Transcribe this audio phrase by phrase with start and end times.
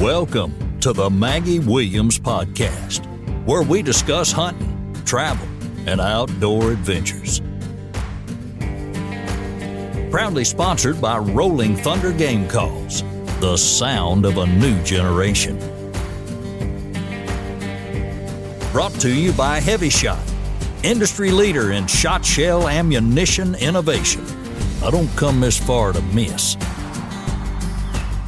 [0.00, 3.04] Welcome to the Maggie Williams Podcast,
[3.46, 5.44] where we discuss hunting, travel,
[5.88, 7.40] and outdoor adventures.
[10.12, 13.02] Proudly sponsored by Rolling Thunder Game Calls,
[13.40, 15.58] the sound of a new generation.
[18.70, 20.22] Brought to you by HEVI-Shot,
[20.84, 24.24] industry leader in shot shell ammunition innovation.
[24.80, 26.56] I don't come this far to miss.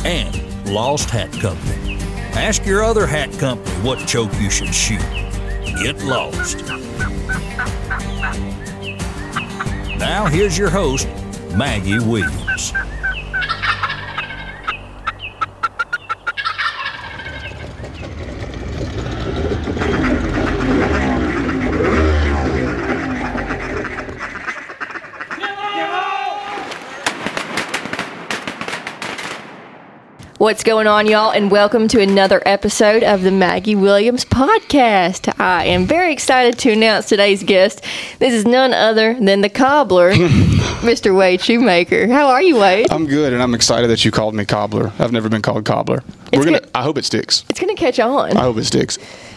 [0.05, 1.97] And Lost Hat Company.
[2.35, 5.01] Ask your other hat company what choke you should shoot.
[5.83, 6.65] Get lost.
[9.99, 11.09] Now here's your host,
[11.57, 12.73] Maggie Williams.
[30.41, 35.39] What's going on, y'all, and welcome to another episode of the Maggie Williams podcast.
[35.39, 37.85] I am very excited to announce today's guest.
[38.21, 40.13] This is none other than the cobbler,
[40.81, 41.15] Mr.
[41.15, 42.09] Wade Shoemaker.
[42.09, 42.91] How are you, Wade?
[42.91, 44.91] I'm good, and I'm excited that you called me cobbler.
[44.99, 46.03] I've never been called cobbler.
[46.33, 46.61] We're gonna.
[46.61, 46.71] good.
[46.75, 47.45] I hope it sticks.
[47.51, 48.35] It's going to catch on.
[48.39, 48.97] I hope it sticks.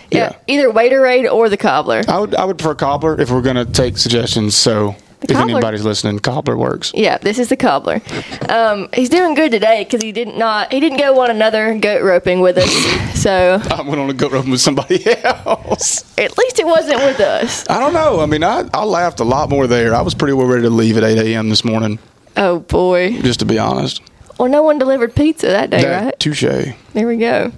[0.10, 0.38] yeah.
[0.48, 2.04] either Waderade or the cobbler.
[2.08, 2.34] I would.
[2.34, 4.56] I would prefer cobbler if we're gonna take suggestions.
[4.56, 4.96] So
[5.32, 5.52] if cobbler.
[5.52, 6.92] anybody's listening, cobbler works.
[6.96, 8.02] Yeah, this is the cobbler.
[8.50, 11.78] Um, he's doing good today because he did not not he didn't go on another
[11.80, 13.14] goat roping with us.
[13.24, 16.04] So I went on a goat roping with somebody else.
[16.18, 17.64] at least it wasn't with us.
[17.70, 18.20] I don't know.
[18.20, 19.96] I mean, I, I laughed a lot more there.
[19.96, 21.48] I was pretty well ready to leave at 8 a.m.
[21.50, 22.00] this morning,
[22.36, 23.14] Oh boy.
[23.22, 24.02] just to be honest.
[24.38, 26.20] Well, no one delivered pizza that day, That- right?
[26.20, 26.42] Touche.
[26.42, 27.54] There we go.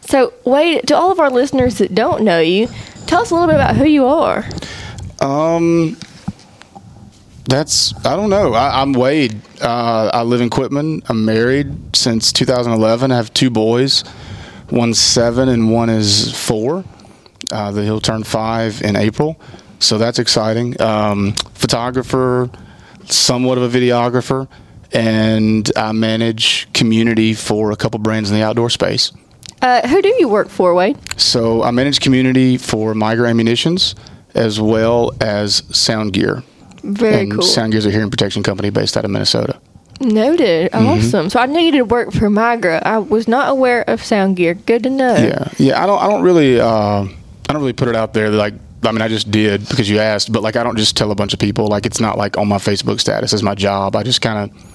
[0.00, 2.68] So, Wade, to all of our listeners that don't know you,
[3.06, 4.42] tell us a little bit about who you are.
[5.20, 5.98] Um,
[7.50, 8.54] that's I don't know.
[8.54, 9.40] I, I'm Wade.
[9.60, 11.02] Uh, I live in Quitman.
[11.08, 13.10] I'm married since 2011.
[13.10, 14.04] I have two boys.
[14.70, 16.84] One's seven and one is four.
[17.50, 19.40] Uh, that he'll turn five in April,
[19.80, 20.80] so that's exciting.
[20.80, 22.48] Um, photographer,
[23.06, 24.46] somewhat of a videographer,
[24.92, 29.10] and I manage community for a couple brands in the outdoor space.
[29.60, 30.96] Uh, who do you work for, Wade?
[31.20, 33.96] So I manage community for Migra Ammunitions
[34.34, 36.44] as well as Sound Gear.
[36.82, 37.42] Very and cool.
[37.42, 39.60] Sound Gear's a hearing protection company based out of Minnesota.
[40.00, 40.72] Noted.
[40.72, 40.86] Mm-hmm.
[40.86, 41.30] Awesome.
[41.30, 42.80] So I knew you did work for Migra.
[42.82, 44.54] I was not aware of Sound Gear.
[44.54, 45.14] Good to know.
[45.14, 45.82] Yeah, yeah.
[45.82, 46.02] I don't.
[46.02, 46.58] I don't really.
[46.58, 48.30] Uh, I don't really put it out there.
[48.30, 50.32] Like, I mean, I just did because you asked.
[50.32, 51.66] But like, I don't just tell a bunch of people.
[51.66, 53.94] Like, it's not like on my Facebook status as my job.
[53.94, 54.66] I just kind of.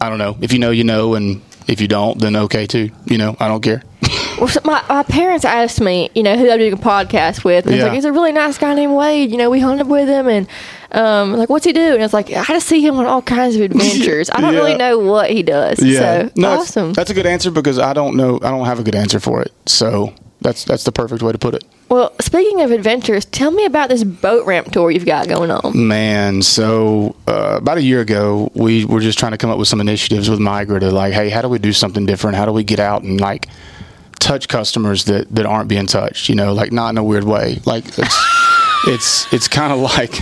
[0.00, 0.38] I don't know.
[0.40, 2.90] If you know, you know, and if you don't, then okay too.
[3.04, 3.82] You know, I don't care.
[4.38, 7.66] Well, so my, my parents asked me, you know, who I'm doing a podcast with.
[7.66, 9.30] And I was like, he's a really nice guy named Wade.
[9.30, 10.28] You know, we hung up with him.
[10.28, 10.48] And,
[10.92, 11.94] um, like, what's he do?
[11.94, 14.30] And it's like, I just see him on all kinds of adventures.
[14.30, 15.78] I don't really know what he does.
[15.78, 16.92] So, no, awesome.
[16.92, 18.36] That's a good answer because I don't know.
[18.36, 19.52] I don't have a good answer for it.
[19.66, 21.64] So that's that's the perfect way to put it.
[21.88, 25.88] Well, speaking of adventures, tell me about this boat ramp tour you've got going on.
[25.88, 29.66] Man, so uh, about a year ago, we were just trying to come up with
[29.66, 32.36] some initiatives with Migra to like, hey, how do we do something different?
[32.36, 33.48] How do we get out and like
[34.20, 36.28] touch customers that, that aren't being touched?
[36.28, 37.58] You know, like not in a weird way.
[37.66, 38.16] Like it's
[38.86, 40.14] it's it's kind of like.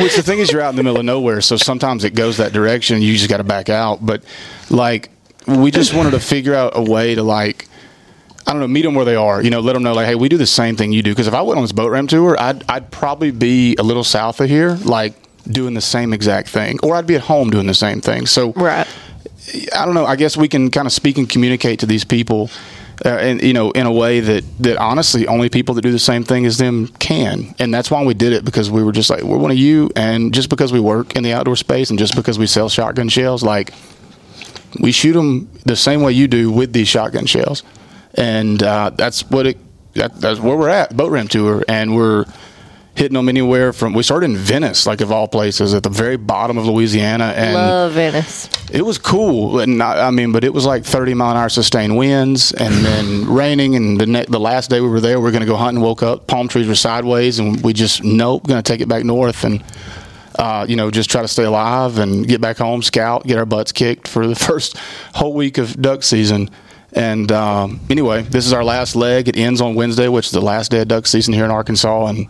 [0.00, 2.36] Which the thing is, you're out in the middle of nowhere, so sometimes it goes
[2.36, 3.00] that direction.
[3.00, 4.04] You just got to back out.
[4.04, 4.22] But
[4.70, 5.10] like,
[5.46, 7.66] we just wanted to figure out a way to like.
[8.48, 9.42] I don't know, meet them where they are.
[9.42, 11.10] You know, let them know like, hey, we do the same thing you do.
[11.10, 14.04] Because if I went on this boat ramp tour, I'd I'd probably be a little
[14.04, 15.14] south of here, like
[15.48, 18.26] doing the same exact thing, or I'd be at home doing the same thing.
[18.26, 18.86] So Right.
[19.74, 20.04] I don't know.
[20.06, 22.50] I guess we can kind of speak and communicate to these people,
[23.04, 25.98] uh, and you know, in a way that that honestly only people that do the
[25.98, 27.54] same thing as them can.
[27.58, 29.90] And that's why we did it because we were just like, we're one of you,
[29.96, 33.08] and just because we work in the outdoor space, and just because we sell shotgun
[33.08, 33.72] shells, like
[34.80, 37.62] we shoot them the same way you do with these shotgun shells,
[38.14, 39.58] and uh, that's what it.
[39.94, 42.26] That, that's where we're at, boat ramp tour, and we're
[42.96, 43.92] hitting them anywhere from.
[43.92, 47.54] We started in Venice, like of all places, at the very bottom of Louisiana, and
[47.54, 48.48] Love Venice.
[48.72, 51.48] it was cool, and I, I mean, but it was like 30 mile an hour
[51.48, 53.76] sustained winds, and then raining.
[53.76, 55.82] And the ne- the last day we were there, we are going to go hunting.
[55.82, 59.04] Woke up, palm trees were sideways, and we just nope, going to take it back
[59.04, 59.62] north, and
[60.38, 63.46] uh, you know, just try to stay alive and get back home, scout, get our
[63.46, 64.76] butts kicked for the first
[65.14, 66.50] whole week of duck season.
[66.92, 69.28] And um, anyway, this is our last leg.
[69.28, 72.06] It ends on Wednesday, which is the last day of duck season here in Arkansas,
[72.06, 72.26] and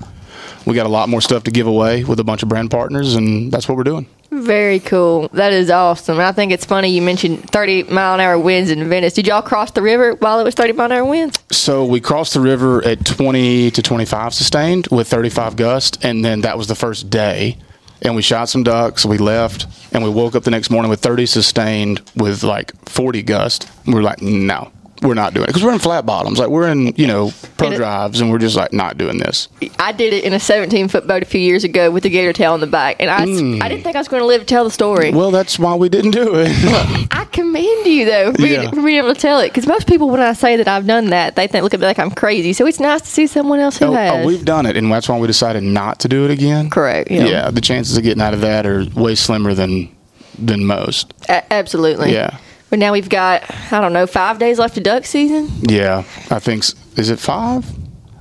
[0.67, 3.15] we got a lot more stuff to give away with a bunch of brand partners,
[3.15, 4.07] and that's what we're doing.
[4.31, 5.29] Very cool.
[5.29, 6.19] That is awesome.
[6.19, 9.15] I think it's funny you mentioned 30 mile an hour winds in Venice.
[9.15, 11.39] Did y'all cross the river while it was 30 mile an hour winds?
[11.53, 16.41] So we crossed the river at 20 to 25 sustained with 35 gust, and then
[16.41, 17.59] that was the first day.
[18.03, 19.07] And we shot some ducks.
[19.07, 23.23] We left, and we woke up the next morning with 30 sustained with like 40
[23.23, 23.71] gust.
[23.87, 24.71] We were like, no,
[25.03, 26.39] we're not doing it because we're in flat bottoms.
[26.39, 29.49] Like we're in, you know, pro And drives, and we're just like not doing this.
[29.79, 32.33] I did it in a 17 foot boat a few years ago with the gator
[32.33, 33.63] tail on the back, and I mm.
[33.63, 35.13] I didn't think I was going to live to tell the story.
[35.13, 36.49] Well, that's why we didn't do it.
[37.11, 38.71] I commend you though for being, Yeah.
[38.71, 41.11] for being able to tell it because most people when I say that I've done
[41.11, 42.53] that they think look at me like I'm crazy.
[42.53, 44.25] So it's nice to see someone else who oh, oh has.
[44.25, 46.71] oh, we've done it, and that's why we decided not to do it again.
[46.71, 47.11] Correct.
[47.11, 47.27] Yeah.
[47.27, 47.51] Yeah.
[47.51, 49.95] the chances of getting out of that are way slimmer than
[50.39, 51.13] than most.
[51.29, 52.13] A- absolutely.
[52.13, 52.39] Yeah.
[52.71, 55.51] But now we've got I don't know five days left of duck season.
[55.63, 55.99] Yeah,
[56.31, 56.65] I think
[56.97, 57.65] is it five?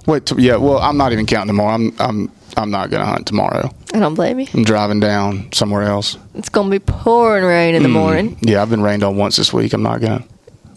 [0.06, 0.57] Wait, t- yeah.
[0.57, 1.74] Well, I'm not even counting tomorrow.
[1.74, 3.74] I'm I'm I'm not gonna hunt tomorrow.
[3.94, 4.47] I don't blame you.
[4.53, 6.18] I'm driving down somewhere else.
[6.36, 8.38] It's gonna be pouring rain in the morning.
[8.42, 9.74] Yeah, I've been rained on once this week.
[9.74, 10.24] I'm not gonna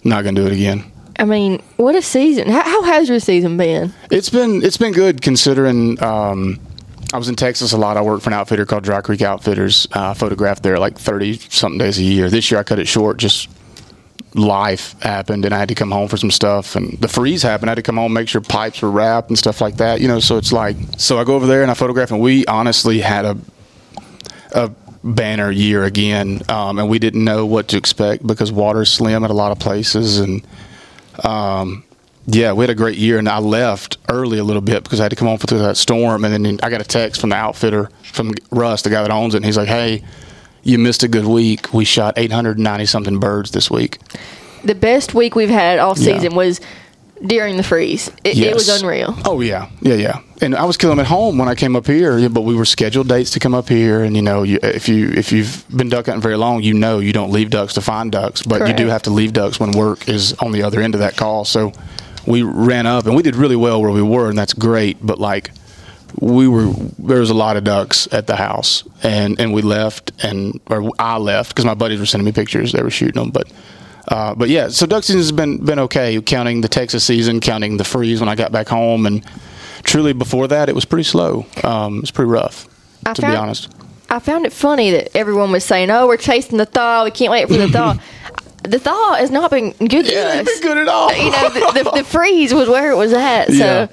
[0.04, 0.84] not gonna do it again.
[1.18, 2.48] I mean, what a season!
[2.48, 3.92] How, how has your season been?
[4.10, 6.02] It's been it's been good considering.
[6.02, 6.60] Um,
[7.12, 7.96] I was in Texas a lot.
[7.96, 9.88] I worked for an outfitter called Dry Creek Outfitters.
[9.94, 12.30] Uh, I photographed there like thirty something days a year.
[12.30, 13.16] This year I cut it short.
[13.18, 13.48] Just
[14.34, 16.76] life happened, and I had to come home for some stuff.
[16.76, 17.70] And the freeze happened.
[17.70, 20.00] I had to come home, make sure pipes were wrapped and stuff like that.
[20.00, 22.44] You know, so it's like so I go over there and I photograph, and we
[22.46, 23.36] honestly had a
[24.52, 24.70] a
[25.04, 29.30] banner year again, um, and we didn't know what to expect because water's slim at
[29.30, 30.46] a lot of places, and
[31.24, 31.84] um,
[32.26, 33.18] yeah, we had a great year.
[33.18, 35.76] And I left early a little bit because I had to come home through that
[35.76, 39.10] storm, and then I got a text from the outfitter from Russ, the guy that
[39.10, 40.02] owns it, and he's like, "Hey,
[40.62, 41.72] you missed a good week.
[41.72, 43.98] We shot 890 something birds this week."
[44.64, 46.14] The best week we've had all Yeah.
[46.14, 46.60] season was
[47.24, 48.10] during the freeze.
[48.24, 49.16] It, it was unreal.
[49.24, 50.20] Oh yeah, yeah, yeah.
[50.40, 52.64] And I was killing them at home when I came up here, but we were
[52.64, 54.02] scheduled dates to come up here.
[54.04, 56.98] And you know, you, if you if you've been duck hunting very long, you know
[57.00, 59.72] you don't leave ducks to find ducks, but you do have to leave ducks when
[59.72, 61.44] work is on the other end of that call.
[61.44, 61.72] So
[62.26, 64.98] we ran up and we did really well where we were, and that's great.
[65.04, 65.50] But like
[66.20, 66.66] we were,
[66.98, 70.90] there was a lot of ducks at the house, and and we left, and or
[70.98, 72.72] I left because my buddies were sending me pictures.
[72.72, 73.50] They were shooting them, but.
[74.10, 76.18] Uh, but yeah, so duck season has been been okay.
[76.22, 79.22] Counting the Texas season, counting the freeze when I got back home, and
[79.82, 81.44] truly before that, it was pretty slow.
[81.62, 82.66] Um, it was pretty rough,
[83.04, 83.68] I to found- be honest.
[84.08, 87.04] I found it funny that everyone was saying, "Oh, we're chasing the thaw.
[87.04, 87.98] We can't wait for the thaw."
[88.64, 90.46] the thaw has not been good to us.
[90.46, 91.12] been good at all.
[91.14, 93.48] You know, the, the, the freeze was where it was at.
[93.52, 93.88] So,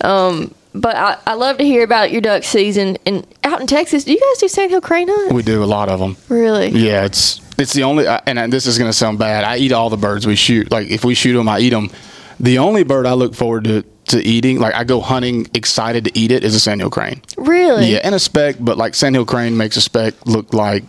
[0.00, 2.96] um, but I, I love to hear about your duck season.
[3.06, 5.32] And out in Texas, do you guys do sandhill crane hunt?
[5.32, 6.16] we do a lot of them.
[6.28, 6.68] Really?
[6.68, 9.44] Yeah, it's it's the only, and this is going to sound bad.
[9.44, 10.70] I eat all the birds we shoot.
[10.70, 11.90] Like if we shoot them, I eat them.
[12.38, 16.18] The only bird I look forward to to eating, like I go hunting excited to
[16.18, 17.22] eat it, is a sandhill crane.
[17.36, 17.92] Really?
[17.92, 20.82] Yeah, and a speck, but like sandhill crane makes a speck look like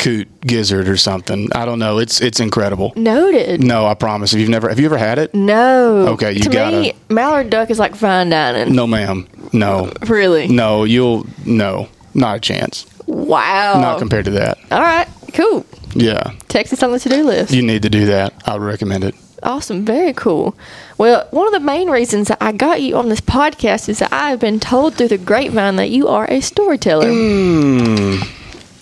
[0.00, 1.48] coot gizzard or something.
[1.54, 1.98] I don't know.
[1.98, 2.92] It's it's incredible.
[2.96, 3.62] Noted.
[3.62, 4.32] No, I promise.
[4.34, 5.32] If you've never, have you ever had it?
[5.34, 6.08] No.
[6.08, 8.74] Okay, you to me, gotta- mallard duck is like fine dining.
[8.74, 9.28] No, ma'am.
[9.52, 10.48] No, Really?
[10.48, 10.82] no.
[10.84, 12.86] You'll no, not a chance.
[13.06, 13.80] Wow.
[13.80, 14.58] Not compared to that.
[14.72, 15.06] All right.
[15.34, 15.64] Cool.
[15.94, 17.52] Yeah, Texas on the to-do list.
[17.52, 18.32] you need to do that.
[18.46, 19.14] I would recommend it.
[19.42, 19.84] Awesome.
[19.84, 20.54] Very cool.
[20.98, 24.12] Well, one of the main reasons that I got you on this podcast is that
[24.12, 27.06] I have been told through the grapevine that you are a storyteller.
[27.08, 28.22] Mm.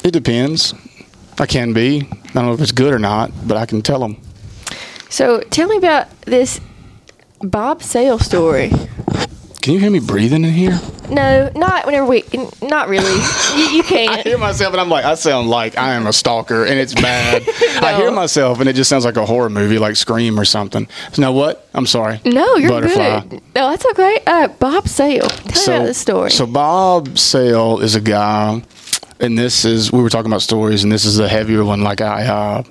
[0.04, 0.74] It depends.
[1.40, 2.02] I can be.
[2.02, 4.16] I don't know if it's good or not, but I can tell them.
[5.08, 6.60] So tell me about this
[7.40, 8.70] Bob Sale story.
[9.62, 10.80] Can you hear me breathing in here?
[11.10, 12.24] No, not whenever we.
[12.62, 13.10] Not really.
[13.10, 14.10] You, you I can't.
[14.18, 16.94] I hear myself and I'm like, I sound like I am a stalker and it's
[16.94, 17.42] bad.
[17.82, 20.88] I hear myself and it just sounds like a horror movie, like Scream or something.
[21.18, 21.68] Now what?
[21.74, 22.20] I'm sorry.
[22.24, 23.20] No, you're Butterfly.
[23.20, 23.42] good.
[23.54, 24.20] No, that's okay.
[24.26, 25.28] Uh, Bob Sale.
[25.28, 26.30] Tell me about this story.
[26.30, 28.62] So Bob Sale is a guy,
[29.20, 31.82] and this is we were talking about stories, and this is a heavier one.
[31.82, 32.62] Like I, uh,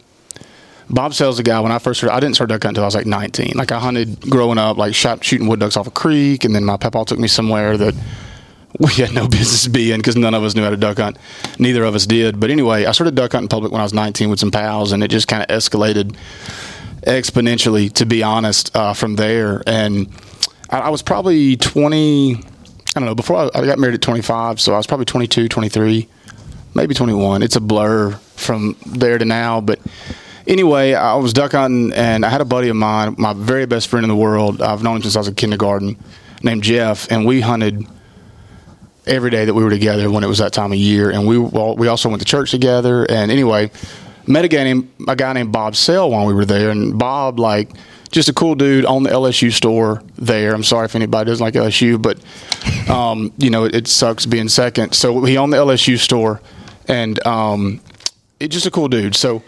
[0.90, 1.60] Bob Sale's a guy.
[1.60, 3.54] When I first started, I didn't start duck hunting until I was like 19.
[3.56, 6.64] Like I hunted growing up, like shot shooting wood ducks off a creek, and then
[6.64, 7.96] my papa took me somewhere that
[8.80, 11.18] we had no business being because none of us knew how to duck hunt.
[11.60, 12.40] Neither of us did.
[12.40, 15.04] But anyway, I started duck hunting public when I was 19 with some pals, and
[15.04, 16.16] it just kind of escalated
[17.02, 19.64] exponentially, to be honest, uh, from there.
[19.66, 20.10] And
[20.70, 22.40] I, I was probably 20, I
[22.96, 26.08] don't know, before I, I got married at 25, so I was probably 22, 23,
[26.78, 27.42] maybe 21.
[27.44, 29.60] It's a blur from there to now.
[29.60, 29.80] But
[30.46, 33.88] anyway, I was duck hunting, and I had a buddy of mine, my very best
[33.90, 34.62] friend in the world.
[34.62, 35.98] I've known him since I was in kindergarten,
[36.44, 37.86] named Jeff, and we hunted
[39.08, 41.10] every day that we were together when it was that time of year.
[41.10, 43.06] And we well, we also went to church together.
[43.06, 43.72] And anyway,
[44.28, 46.70] met a guy named a guy named Bob Sell while we were there.
[46.70, 47.72] And Bob, like,
[48.12, 50.54] just a cool dude on the LSU store there.
[50.54, 52.20] I'm sorry if anybody doesn't like LSU, but
[52.90, 54.94] um, you know it, it sucks being second.
[54.94, 56.42] So he owned the LSU store,
[56.88, 57.82] and um,
[58.40, 59.16] just a cool dude.
[59.16, 59.44] So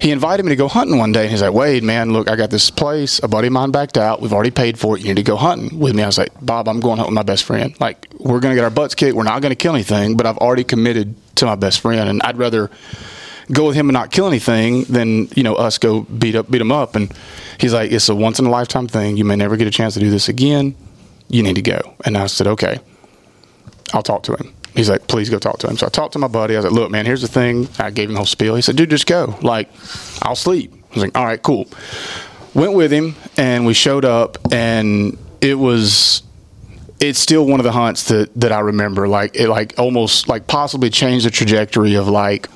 [0.00, 2.36] he invited me to go hunting one day, and he's like, "Wade, man, look, I
[2.36, 3.20] got this place.
[3.22, 4.20] A buddy of mine backed out.
[4.20, 5.02] We've already paid for it.
[5.02, 7.16] You need to go hunting with me." I was like, "Bob, I'm going hunting with
[7.16, 7.74] my best friend.
[7.80, 9.16] Like, we're gonna get our butts kicked.
[9.16, 12.38] We're not gonna kill anything, but I've already committed to my best friend, and I'd
[12.38, 12.70] rather."
[13.50, 16.60] go with him and not kill anything than you know us go beat up beat
[16.60, 16.94] him up.
[16.94, 17.12] And
[17.58, 19.16] he's like, it's a once in a lifetime thing.
[19.16, 20.74] You may never get a chance to do this again.
[21.28, 21.94] You need to go.
[22.04, 22.78] And I said, okay,
[23.92, 24.52] I'll talk to him.
[24.78, 25.76] He's like, please go talk to him.
[25.76, 26.54] So I talked to my buddy.
[26.54, 27.66] I was like, look, man, here's the thing.
[27.80, 28.54] I gave him the whole spiel.
[28.54, 29.36] He said, dude, just go.
[29.42, 29.68] Like,
[30.22, 30.72] I'll sleep.
[30.72, 31.66] I was like, all right, cool.
[32.54, 36.22] Went with him and we showed up and it was
[37.00, 39.08] it's still one of the hunts that that I remember.
[39.08, 42.48] Like it like almost like possibly changed the trajectory of like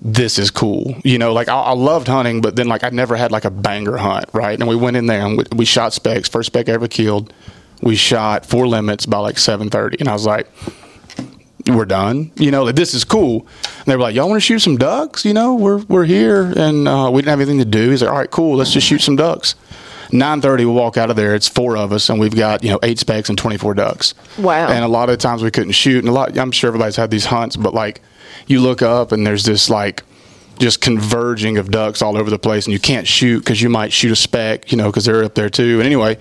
[0.00, 0.96] this is cool.
[1.04, 3.50] You know, like I, I loved hunting, but then like I never had like a
[3.52, 4.58] banger hunt, right?
[4.58, 6.28] And we went in there and we, we shot specs.
[6.28, 7.32] First spec I ever killed.
[7.82, 10.48] We shot four limits by like seven thirty, and I was like,
[11.66, 13.46] "We're done." You know, like this is cool.
[13.64, 16.52] And they were like, "Y'all want to shoot some ducks?" You know, we're we're here,
[16.56, 17.90] and uh, we didn't have anything to do.
[17.90, 18.56] He's like, "All right, cool.
[18.56, 19.54] Let's just shoot some ducks."
[20.14, 21.34] Nine thirty, we walk out of there.
[21.34, 24.14] It's four of us, and we've got you know eight specks and twenty four ducks.
[24.38, 24.68] Wow.
[24.68, 26.36] And a lot of times we couldn't shoot, and a lot.
[26.36, 28.02] I'm sure everybody's had these hunts, but like
[28.46, 30.02] you look up and there's this like
[30.58, 33.92] just converging of ducks all over the place, and you can't shoot because you might
[33.92, 35.78] shoot a speck, you know, because they're up there too.
[35.78, 36.18] And anyway,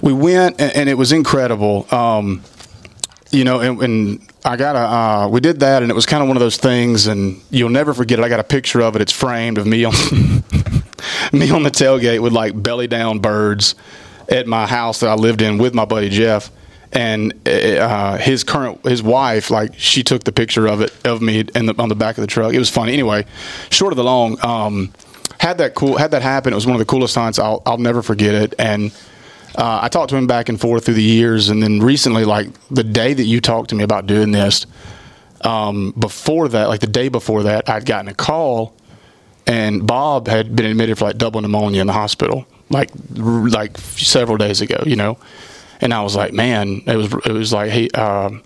[0.00, 1.86] we went, and, and it was incredible.
[1.94, 2.42] Um,
[3.30, 6.22] you know, and, and I got a, uh, we did that, and it was kind
[6.22, 8.22] of one of those things, and you'll never forget it.
[8.22, 9.02] I got a picture of it.
[9.02, 9.92] It's framed of me on
[11.32, 13.74] me on the tailgate with like belly down birds
[14.28, 16.50] at my house that I lived in with my buddy Jeff.
[16.92, 21.40] And uh, his current his wife, like she took the picture of it of me
[21.40, 22.54] in the, on the back of the truck.
[22.54, 22.92] It was funny.
[22.92, 23.26] Anyway,
[23.70, 24.94] short of the long, um,
[25.38, 26.52] had that cool had that happen.
[26.52, 27.38] It was one of the coolest hunts.
[27.38, 28.54] I'll I'll never forget it.
[28.58, 28.92] And
[29.56, 32.48] uh, I talked to him back and forth through the years, and then recently, like
[32.70, 34.66] the day that you talked to me about doing this,
[35.42, 38.74] um, before that, like the day before that, I'd gotten a call,
[39.46, 43.78] and Bob had been admitted for like double pneumonia in the hospital, like r- like
[43.78, 45.18] several days ago, you know,
[45.80, 47.90] and I was like, man, it was it was like he.
[47.92, 48.42] Um,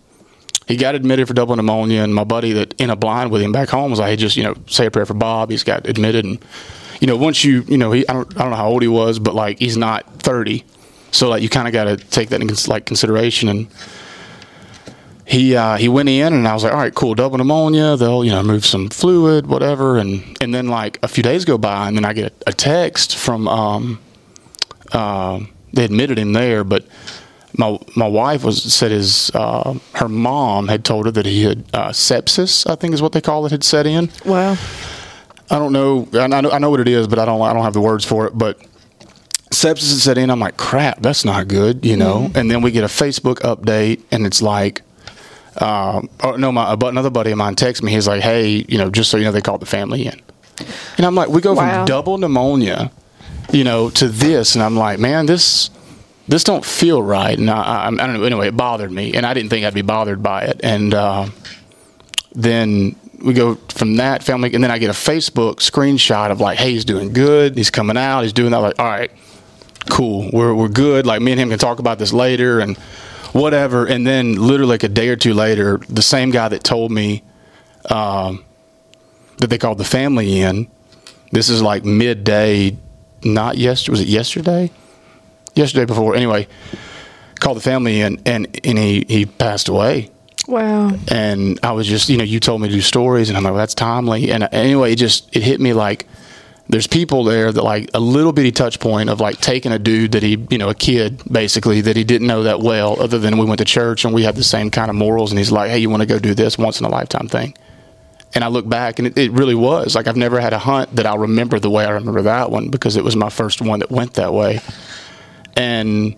[0.69, 3.51] he got admitted for double pneumonia, and my buddy that in a blind with him
[3.51, 5.51] back home was like, "Hey, just you know, say a prayer for Bob.
[5.51, 6.39] He's got admitted, and
[7.01, 8.87] you know, once you you know, he I don't I don't know how old he
[8.87, 10.65] was, but like he's not thirty,
[11.11, 13.49] so like you kind of got to take that in like consideration.
[13.49, 13.69] And
[15.25, 17.97] he uh, he went in, and I was like, all right, cool, double pneumonia.
[17.97, 19.99] They'll you know move some fluid, whatever.
[19.99, 22.53] And and then like a few days go by, and then I get a, a
[22.53, 24.01] text from um,
[24.93, 25.41] uh,
[25.73, 26.85] they admitted him there, but
[27.57, 31.65] my my wife was said his uh, her mom had told her that he had
[31.73, 32.69] uh, sepsis.
[32.69, 34.11] I think is what they call it had set in.
[34.25, 34.57] Wow.
[35.53, 36.09] I don't know.
[36.15, 37.41] I know, I know what it is, but I don't.
[37.43, 38.39] I don't have the words for it.
[38.39, 38.61] But
[39.61, 40.31] sepsis had set in.
[40.31, 42.31] I'm like, crap, that's not good, you know.
[42.35, 44.83] And then we get a Facebook update, and it's like,
[45.59, 47.93] um, oh, no, my another buddy of mine texts me.
[47.93, 50.21] He's like, hey, you know, just so you know, they called the family in.
[50.97, 51.79] And I'm like, we go Wow.
[51.79, 52.91] from double pneumonia,
[53.53, 55.71] you know, to this, and I'm like, man, this
[56.29, 57.37] this don't feel right.
[57.37, 58.23] And I, I, I don't know.
[58.23, 60.61] Anyway, it bothered me, and I didn't think I'd be bothered by it.
[60.63, 61.27] And uh,
[62.33, 66.59] then we go from that family, and then I get a Facebook screenshot of like,
[66.59, 67.57] hey, he's doing good.
[67.57, 68.23] He's coming out.
[68.23, 68.59] He's doing that.
[68.59, 69.11] Like, all right,
[69.89, 70.29] cool.
[70.33, 71.07] We're we're good.
[71.07, 72.77] Like me and him can talk about this later and
[73.33, 73.87] whatever.
[73.87, 77.23] And then literally like a day or two later, the same guy that told me
[77.89, 78.45] um,
[79.39, 80.69] that they called the family in.
[81.33, 82.77] This is like midday,
[83.23, 83.91] not yesterday.
[83.93, 84.71] Was it yesterday?
[85.55, 86.15] Yesterday before.
[86.15, 86.49] Anyway,
[87.39, 90.11] called the family in, and and he he passed away
[90.49, 90.91] Wow.
[91.09, 93.53] and I was just, you know, you told me to do stories, and I'm like,
[93.53, 94.33] well, that's timely.
[94.33, 96.07] And anyway, it just it hit me like
[96.71, 100.13] there's people there that like a little bitty touch point of like taking a dude
[100.13, 103.39] that he, you know, a kid basically that he didn't know that well, other than
[103.39, 105.71] we went to church and we had the same kind of morals, and he's like,
[105.71, 107.55] hey, you want to go do this once in a lifetime thing.
[108.35, 110.95] And I look back, and it, it really was like I've never had a hunt
[110.95, 113.81] that I'll remember the way I remember that one because it was my first one
[113.81, 114.61] that went that way,
[115.57, 116.15] and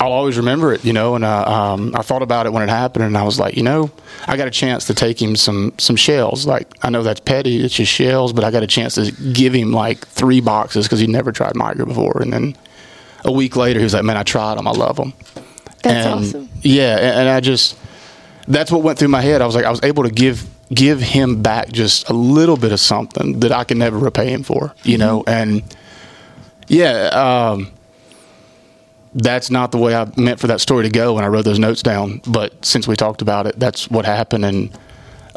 [0.00, 1.14] I'll always remember it, you know.
[1.14, 3.62] And uh, um, I thought about it when it happened, and I was like, you
[3.62, 3.90] know,
[4.26, 6.46] I got a chance to take him some some shells.
[6.46, 9.54] Like I know that's petty, it's just shells, but I got a chance to give
[9.54, 12.20] him like three boxes because he never tried Migra before.
[12.20, 12.56] And then
[13.24, 15.12] a week later, he was like, man, I tried them, I love them.
[15.82, 16.48] That's and, awesome.
[16.62, 17.78] Yeah, and, and I just
[18.48, 19.40] that's what went through my head.
[19.42, 22.72] I was like, I was able to give give him back just a little bit
[22.72, 25.24] of something that I can never repay him for, you know.
[25.26, 25.62] And
[26.68, 27.08] yeah,
[27.52, 27.70] um,
[29.14, 31.58] that's not the way I meant for that story to go when I wrote those
[31.58, 32.20] notes down.
[32.26, 34.70] But since we talked about it, that's what happened, and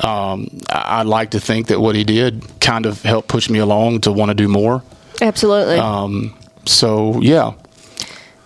[0.04, 3.60] um, I, I like to think that what he did kind of helped push me
[3.60, 4.84] along to want to do more.
[5.22, 5.78] Absolutely.
[5.80, 7.54] Um, so yeah,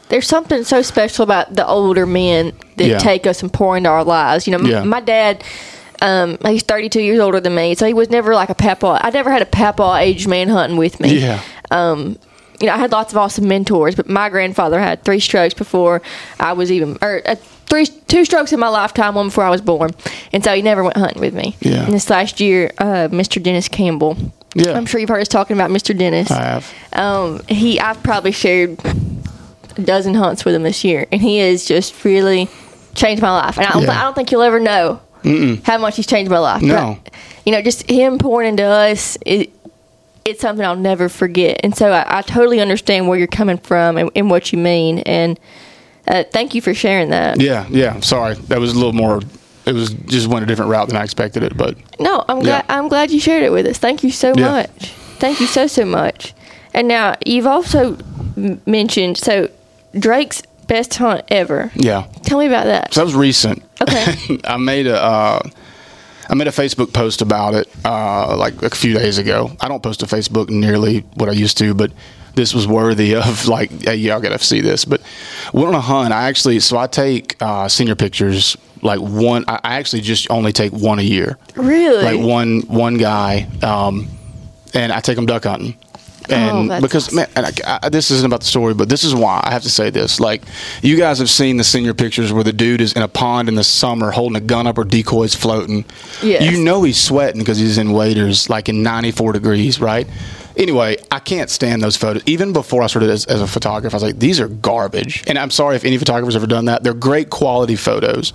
[0.10, 2.98] There's something so special about the older men that Yeah.
[3.00, 4.46] take us and pour into our lives.
[4.48, 4.84] You know, m- Yeah.
[4.84, 5.44] my dad,
[6.02, 9.00] um, he's 32 years older than me, so he was never like a papa.
[9.02, 11.18] I never had a papa age man hunting with me.
[11.20, 11.40] yeah,
[12.62, 16.02] you know, I had lots of awesome mentors, but my grandfather had three strokes before
[16.40, 19.62] I was even, or uh, three two strokes in my lifetime, one before I was
[19.62, 19.92] born,
[20.32, 21.56] and so he never went hunting with me.
[21.60, 21.84] Yeah.
[21.86, 23.42] And this last year, uh, Mr.
[23.42, 24.16] Dennis Campbell.
[24.54, 24.74] Yeah.
[24.74, 25.98] I'm sure you've heard us talking about Mr.
[25.98, 26.30] Dennis.
[26.30, 26.74] I have.
[26.94, 28.78] Um, he I've probably shared
[29.78, 32.50] a dozen hunts with him this year, and he has just really
[32.94, 33.58] changed my life.
[33.58, 34.00] And I don't, Yeah.
[34.00, 35.00] I don't think you'll ever know
[35.64, 36.62] how much he's changed my life.
[36.62, 37.00] No.
[37.04, 37.14] But,
[37.46, 39.18] you know, just him pouring into us.
[39.26, 39.52] It,
[40.26, 41.60] it's something I'll never forget.
[41.64, 45.00] And so I, I totally understand where you're coming from and, and what you mean.
[45.00, 45.40] And
[46.08, 47.40] uh, thank you for sharing that.
[47.42, 48.00] Yeah, yeah.
[48.02, 49.22] Sorry, that was a little more.
[49.66, 52.66] It was just went a different route than I expected it, but No, I'm glad.
[52.70, 53.78] I'm glad you shared it with us.
[53.78, 54.50] Thank you so Yeah.
[54.52, 54.92] much.
[55.20, 56.34] Thank you so so much.
[56.74, 57.98] And now you've also
[58.66, 59.50] mentioned so
[59.98, 61.72] Drake's best hunt ever.
[61.76, 62.08] yeah.
[62.24, 62.94] Tell me about that.
[62.94, 63.62] So that was recent.
[63.82, 64.40] Okay.
[64.46, 65.42] I made a uh,
[66.32, 69.52] I made a Facebook post about it uh, like a few days ago.
[69.60, 71.92] I don't post to Facebook nearly what I used to, but
[72.36, 74.86] this was worthy of like, hey, y'all gotta see this.
[74.86, 75.02] But
[75.54, 76.14] went on a hunt.
[76.14, 79.44] I actually so I take uh, senior pictures like one.
[79.48, 81.38] I actually just only take one a year.
[81.56, 82.02] Really?
[82.04, 84.08] Like one one guy, um,
[84.74, 85.78] and I take them duck hunting.
[86.32, 89.04] Oh, and Oh, because man, and I, I, this isn't about the story, but this
[89.04, 90.20] is why I have to say this.
[90.20, 90.44] Like,
[90.82, 93.56] you guys have seen the senior pictures where the dude is in a pond in
[93.56, 95.86] the summer holding a gun up or decoys floating.
[96.22, 96.44] Yes.
[96.44, 100.08] You know he's sweating because he's in waders, like in 94 degrees, right?
[100.58, 102.24] Anyway, I can't stand those photos.
[102.26, 105.24] Even before I started as, as a photographer, I was like, these are garbage.
[105.28, 106.84] And I'm sorry if any photographer's ever done that.
[106.84, 108.34] They're great quality photos.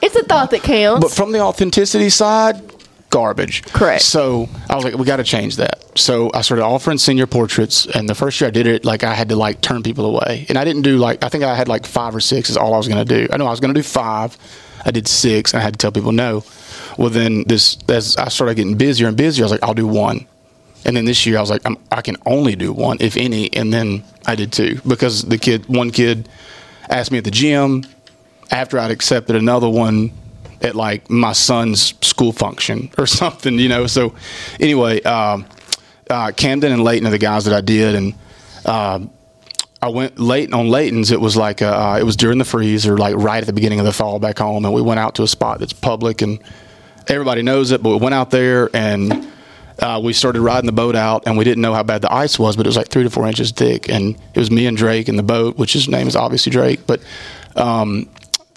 [0.00, 1.02] it's a thought that counts.
[1.04, 2.62] But from the authenticity side,
[3.10, 3.62] garbage.
[3.64, 4.02] Correct.
[4.02, 5.84] So I was like, we got to change that.
[5.98, 9.14] So I started offering senior portraits, and the first year I did it, like I
[9.14, 11.68] had to like turn people away, and I didn't do like I think I had
[11.68, 13.28] like five or six is all I was going to do.
[13.32, 14.38] I know I was going to do five.
[14.84, 16.44] I did six, and I had to tell people no.
[16.96, 19.86] Well, then this as I started getting busier and busier, I was like, I'll do
[19.86, 20.26] one.
[20.84, 23.52] And then this year I was like, I'm, I can only do one, if any.
[23.52, 26.26] And then I did two because the kid, one kid,
[26.88, 27.84] asked me at the gym
[28.50, 30.10] after I'd accepted another one
[30.62, 33.86] at like my son's school function or something, you know.
[33.86, 34.14] So
[34.58, 35.46] anyway, um,
[36.08, 38.14] uh, Camden and Leighton are the guys that I did, and
[38.64, 39.00] uh,
[39.82, 41.10] I went late on Leighton's.
[41.10, 43.80] It was like uh, it was during the freeze or like right at the beginning
[43.80, 46.40] of the fall back home, and we went out to a spot that's public and
[47.08, 47.82] everybody knows it.
[47.82, 49.28] But we went out there and.
[49.78, 52.38] Uh, we started riding the boat out, and we didn't know how bad the ice
[52.38, 53.88] was, but it was like three to four inches thick.
[53.88, 56.86] And it was me and Drake in the boat, which his name is obviously Drake,
[56.86, 57.00] but
[57.56, 58.06] um,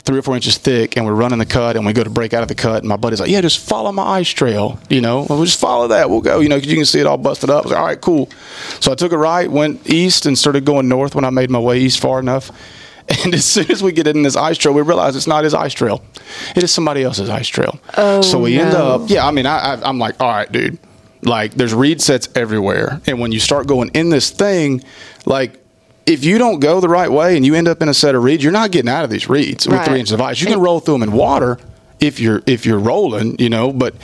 [0.05, 2.33] three or four inches thick, and we're running the cut, and we go to break
[2.33, 4.99] out of the cut, and my buddy's like, "Yeah, just follow my ice trail, you
[5.01, 5.25] know.
[5.29, 6.09] We'll just follow that.
[6.09, 7.79] We'll go, you know, 'cause you can see it all busted up." I was like,
[7.79, 8.29] "All right, cool."
[8.79, 11.59] So I took a right, went east, and started going north when I made my
[11.59, 12.51] way east far enough.
[13.25, 15.53] And as soon as we get in this ice trail, we realize it's not his
[15.53, 16.01] ice trail;
[16.55, 17.77] it is somebody else's ice trail.
[17.97, 19.27] Oh, so we end up, yeah.
[19.27, 20.77] I mean, I, I, I'm like, "All right, dude."
[21.21, 24.83] Like, there's reed sets everywhere, and when you start going in this thing,
[25.25, 25.62] like
[26.05, 28.23] if you don't go the right way and you end up in a set of
[28.23, 29.87] reeds, you're not getting out of these reeds with Right.
[29.87, 30.41] three inches of ice.
[30.41, 31.57] You can roll through them in water
[31.99, 33.71] if you're if you're rolling, you know.
[33.71, 33.95] But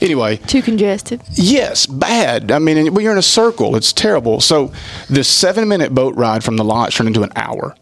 [0.00, 1.20] anyway, Too congested.
[1.34, 2.52] yes, bad.
[2.52, 4.40] I mean, when you're in a circle, it's terrible.
[4.40, 4.72] So
[5.10, 7.74] the seven minute boat ride from the launch turned into an hour,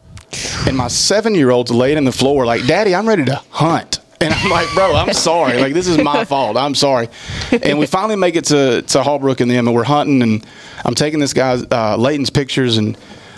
[0.66, 4.00] and my seven year old's laid on the floor like, "Daddy, I'm ready to hunt."
[4.18, 5.58] And I'm like, bro, I'm sorry.
[5.60, 6.56] Like, this is my fault.
[6.56, 7.10] I'm sorry.
[7.62, 10.42] And we finally make it to, to Hallbrook and them, and we're hunting, and
[10.86, 12.96] I'm taking this guy's, uh, Leighton's pictures, and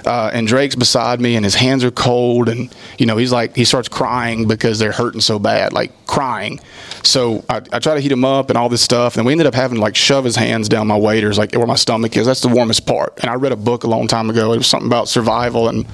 [0.09, 3.55] uh, and Drake's beside me, and his hands are cold, and you know he's like
[3.55, 6.61] he starts crying because they're hurting so bad, like crying.
[7.05, 9.47] So I, I try to heat him up and all this stuff, and we ended
[9.47, 12.27] up having to like shove his hands down my waders, like where my stomach is.
[12.27, 13.19] That's the warmest part.
[13.21, 14.53] And I read a book a long time ago.
[14.55, 15.87] It was something about survival, and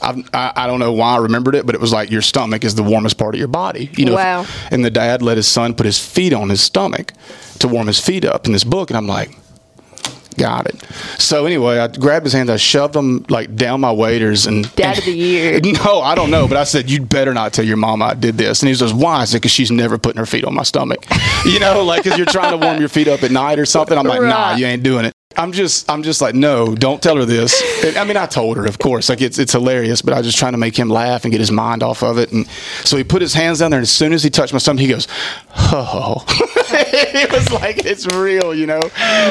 [0.00, 2.64] I've, I I don't know why I remembered it, but it was like your stomach
[2.64, 3.90] is the warmest part of your body.
[3.96, 4.14] You know.
[4.14, 4.46] Wow.
[4.72, 7.12] And the dad let his son put his feet on his stomach
[7.60, 9.38] to warm his feet up in this book, and I'm like.
[10.36, 10.82] Got it.
[11.18, 14.98] So anyway, I grabbed his hands, I shoved them like down my waders, and Dad
[14.98, 15.60] of the year.
[15.84, 18.36] No, I don't know, but I said you'd better not tell your mama I did
[18.36, 18.62] this.
[18.62, 21.04] And he says, "Why?" I said, "Because she's never putting her feet on my stomach."
[21.44, 23.98] You know, like because you're trying to warm your feet up at night or something.
[23.98, 27.16] I'm like, "Nah, you ain't doing it." I'm just, I'm just like, no, don't tell
[27.16, 27.62] her this.
[27.96, 30.38] I mean, I told her, of course, like it's, it's hilarious, but I was just
[30.38, 32.32] trying to make him laugh and get his mind off of it.
[32.32, 32.48] And
[32.84, 34.80] so he put his hands down there, and as soon as he touched my stomach,
[34.80, 35.08] he goes,
[35.54, 36.24] "Oh."
[36.74, 38.80] it was like it's real, you know.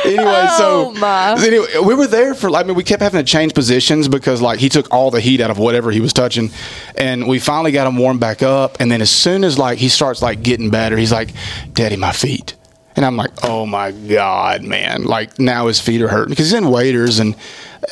[0.05, 1.33] Anyway, Oh, so my.
[1.43, 2.49] anyway, we were there for.
[2.49, 5.19] Like I mean, we kept having to change positions because like he took all the
[5.19, 6.51] heat out of whatever he was touching,
[6.95, 8.77] and we finally got him warmed back up.
[8.79, 11.29] And then as soon as like he starts like getting better, he's like,
[11.73, 12.55] "Daddy, my feet."
[12.95, 15.03] And I'm like, oh my God, man.
[15.03, 17.35] Like now his feet are hurting because he's in waders and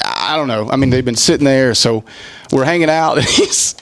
[0.03, 0.69] I don't know.
[0.69, 1.73] I mean, they've been sitting there.
[1.73, 2.03] So
[2.51, 3.75] we're hanging out and he's,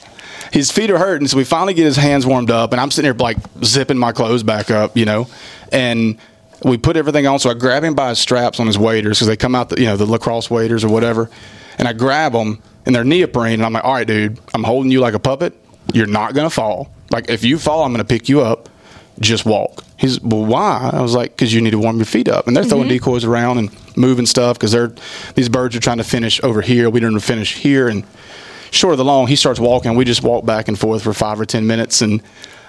[0.52, 1.28] his feet are hurting.
[1.28, 4.12] So we finally get his hands warmed up and I'm sitting there like zipping my
[4.12, 5.26] clothes back up, you know,
[5.72, 6.18] and
[6.64, 7.38] we put everything on.
[7.38, 9.80] So I grab him by his straps on his waders because they come out, the,
[9.80, 11.30] you know, the LaCrosse waders or whatever.
[11.78, 13.54] And I grab them and they're neoprene.
[13.54, 15.54] And I'm like, all right, dude, I'm holding you like a puppet.
[15.92, 16.92] You're not going to fall.
[17.10, 18.68] Like if you fall, I'm going to pick you up.
[19.20, 19.84] Just walk.
[19.96, 20.90] He's well, why?
[20.92, 22.46] I was like, because you need to warm your feet up.
[22.46, 24.92] And they're throwing decoys around and moving stuff because they're
[25.34, 26.88] these birds are trying to finish over here.
[26.88, 27.88] We didn't finish here.
[27.88, 28.04] And
[28.70, 29.94] short of the long, he starts walking.
[29.96, 32.22] We just walk back and forth for five or ten minutes, and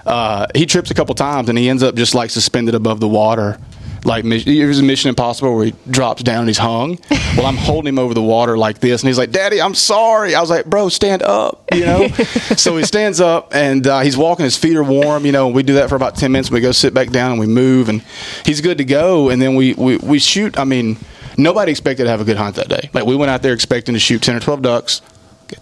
[0.06, 3.08] uh, he trips a couple times, and he ends up just like suspended above the
[3.08, 3.60] water.
[4.06, 7.00] Like it was a Mission Impossible where he drops down and he's hung.
[7.38, 10.34] Well, I'm holding him over the water like this, and he's like, "Daddy, I'm sorry."
[10.36, 12.08] I was like, "Bro, stand up," you know.
[12.58, 14.44] so he stands up and uh, he's walking.
[14.44, 15.46] His feet are warm, you know.
[15.46, 16.50] And we do that for about ten minutes.
[16.50, 18.02] We go sit back down and we move, and
[18.46, 19.30] he's good to go.
[19.30, 20.58] And then we we, we shoot.
[20.60, 20.98] I mean,
[21.38, 22.90] nobody expected to have a good hunt that day.
[22.94, 25.02] Like we went out there expecting to shoot ten or twelve ducks,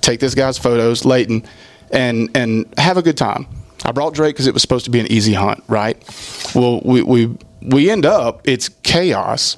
[0.01, 1.43] take this guy's photos, Leighton,
[1.91, 3.45] and and have a good time.
[3.85, 5.97] I brought Drake because it was supposed to be an easy hunt, right?
[6.55, 7.37] Well, we we
[7.67, 9.57] we end up it's chaos,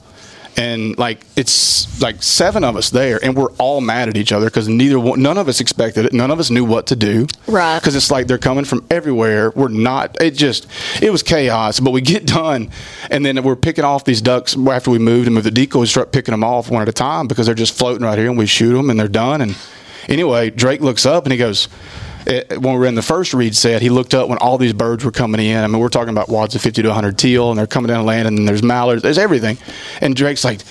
[0.57, 4.47] and like it's like seven of us there, and we're all mad at each other
[4.47, 7.27] because neither one, none of us expected it, none of us knew what to do,
[7.47, 7.79] Right.
[7.79, 9.51] Because it's like they're coming from everywhere.
[9.55, 10.21] We're not.
[10.21, 10.67] It just
[11.01, 12.71] it was chaos, but we get done,
[13.09, 15.91] and then we're picking off these ducks after we moved and moved the decoys.
[15.91, 18.37] Start picking them off one at a time because they're just floating right here, and
[18.37, 19.55] we shoot them, and they're done, and
[20.07, 21.67] anyway, Drake looks up and he goes,
[22.29, 24.73] eh, when we were in the first reed set, he looked up when all these
[24.73, 25.57] birds were coming in.
[25.57, 27.99] I mean, we're talking about wads of 50 to 100 teal, and they're coming down
[27.99, 29.57] and landing, and there's mallards, there's everything.
[30.01, 30.61] And Drake's like,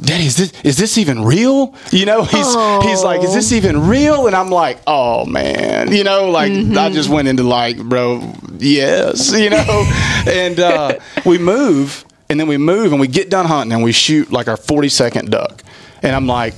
[0.00, 1.74] Daddy, is this is this even real?
[1.92, 4.26] You know, he's he's like, is this even real?
[4.26, 9.32] And I'm like, oh man, you know, like I just went into like, bro, yes,
[9.32, 9.64] you know,
[10.26, 13.92] and uh, we move, and then we move, and we get done hunting, and we
[13.92, 15.62] shoot like our 40 second duck,
[16.02, 16.54] and I'm like.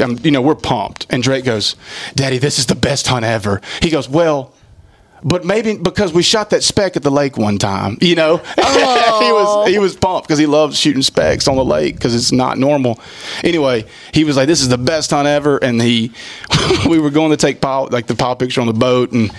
[0.00, 1.06] Um, you know, we're pumped.
[1.10, 1.76] And Drake goes,
[2.14, 3.60] Daddy, this is the best hunt ever.
[3.82, 4.54] He goes, Well,
[5.22, 9.32] but maybe because we shot that speck at the lake one time, you know, he
[9.32, 12.58] was he was pumped because he loves shooting specks on the lake because it's not
[12.58, 12.98] normal.
[13.44, 16.12] Anyway, he was like, "This is the best hunt ever," and he
[16.88, 19.30] we were going to take pile like the pile picture on the boat, and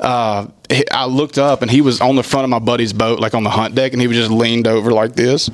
[0.00, 0.46] uh,
[0.90, 3.44] I looked up and he was on the front of my buddy's boat, like on
[3.44, 5.50] the hunt deck, and he was just leaned over like this,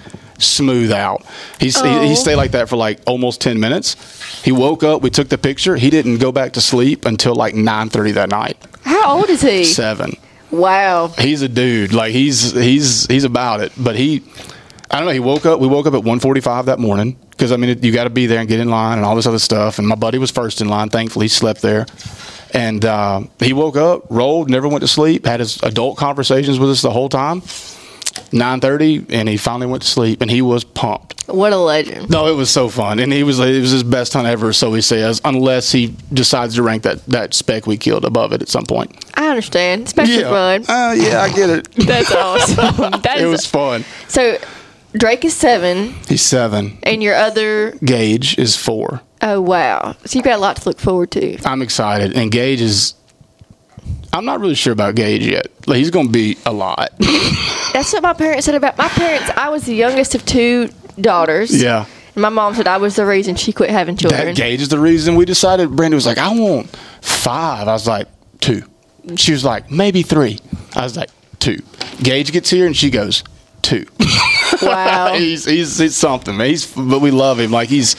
[0.46, 1.24] smooth out.
[1.60, 2.14] He's, he, he Oh.
[2.14, 3.96] stayed like that for like almost ten minutes.
[4.44, 5.76] He woke up, we took the picture.
[5.76, 8.56] He didn't go back to sleep until like nine thirty that night.
[8.82, 9.64] How old is he?
[9.64, 10.16] Seven
[10.50, 11.08] Wow.
[11.18, 11.92] he's a dude.
[11.92, 13.72] Like he's he's he's about it.
[13.76, 14.22] But he,
[14.90, 15.12] I don't know.
[15.12, 15.58] He woke up.
[15.60, 18.26] We woke up at 1:45 that morning because I mean it, you got to be
[18.26, 19.78] there and get in line and all this other stuff.
[19.78, 20.90] And my buddy was first in line.
[20.90, 21.86] Thankfully, he slept there.
[22.52, 25.26] And uh, he woke up, rolled, never went to sleep.
[25.26, 27.42] Had his adult conversations with us the whole time.
[28.32, 31.22] 9:30, and he finally went to sleep, and he was pumped.
[31.28, 32.10] What a legend.
[32.10, 34.72] No, it was so fun, and he was it was his best hunt ever, so
[34.74, 35.20] he says.
[35.24, 39.04] Unless he decides to rank that that spec we killed above it at some point.
[39.14, 39.86] I understand.
[39.86, 40.64] Especially fun.
[40.68, 41.72] uh, yeah, I get it.
[41.86, 43.00] That's awesome.
[43.02, 43.84] That it was fun.
[44.08, 44.38] so.
[44.96, 46.78] Drake is seven, He's seven.
[46.84, 47.72] and your other.
[47.84, 49.00] Gage is four.
[49.22, 49.96] Oh wow!
[50.04, 51.36] So you've got a lot to look forward to.
[51.44, 52.94] I'm excited, and Gage is.
[54.14, 55.48] I'm not really sure about Gage yet.
[55.66, 56.92] Like, he's going to be a lot.
[57.72, 59.28] That's what my parents said about my parents.
[59.36, 61.60] I was the youngest of two daughters.
[61.60, 61.86] yeah.
[62.14, 64.26] And my mom said I was the reason she quit having children.
[64.26, 65.74] That Gage is the reason we decided.
[65.74, 66.68] Brandy was like, I want
[67.00, 67.66] five.
[67.66, 68.06] I was like,
[68.40, 68.62] two.
[69.16, 70.38] She was like, maybe three.
[70.76, 71.58] I was like, two.
[72.02, 73.24] Gage gets here, and she goes,
[73.62, 73.84] two.
[74.62, 75.14] Wow.
[75.18, 76.36] he's, he's he's something.
[76.36, 76.48] man.
[76.48, 77.50] He's but we love him.
[77.50, 77.96] Like he's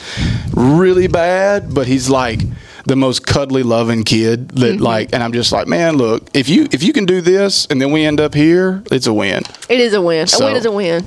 [0.54, 2.40] really bad, but he's like
[2.86, 4.82] the most cuddly, loving kid that mm-hmm.
[4.82, 5.12] like.
[5.12, 7.92] And I'm just like, man, look, if you if you can do this, and then
[7.92, 9.42] we end up here, it's a win.
[9.68, 10.26] it is a win.
[10.32, 11.04] A win is a win.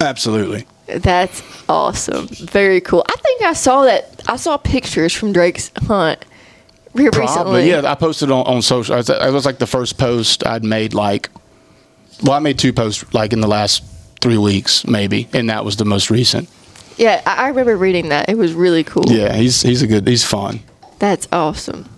[0.00, 0.66] Absolutely.
[0.86, 2.26] That's awesome.
[2.28, 3.04] Very cool.
[3.08, 4.22] I think I saw that.
[4.26, 6.24] I saw pictures from Drake's hunt
[6.92, 7.70] Probably, recently.
[7.70, 7.90] yeah.
[7.90, 8.94] I posted on, on social.
[8.94, 10.94] I was, I was like the first post I'd made.
[10.94, 11.30] Like,
[12.22, 13.84] well, I made two posts like in the last
[14.20, 16.48] three weeks, maybe, and that was the most recent.
[16.96, 18.28] Yeah, I I remember reading that.
[18.28, 19.04] It was really cool.
[19.06, 20.06] Yeah, he's he's a good.
[20.06, 20.60] He's fun.
[21.00, 21.88] That's awesome.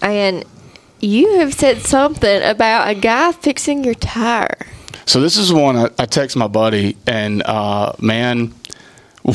[0.00, 0.44] And
[1.00, 4.56] you have said something about a guy fixing your tire.
[5.06, 8.54] So this is one I, I text my buddy, and uh, man,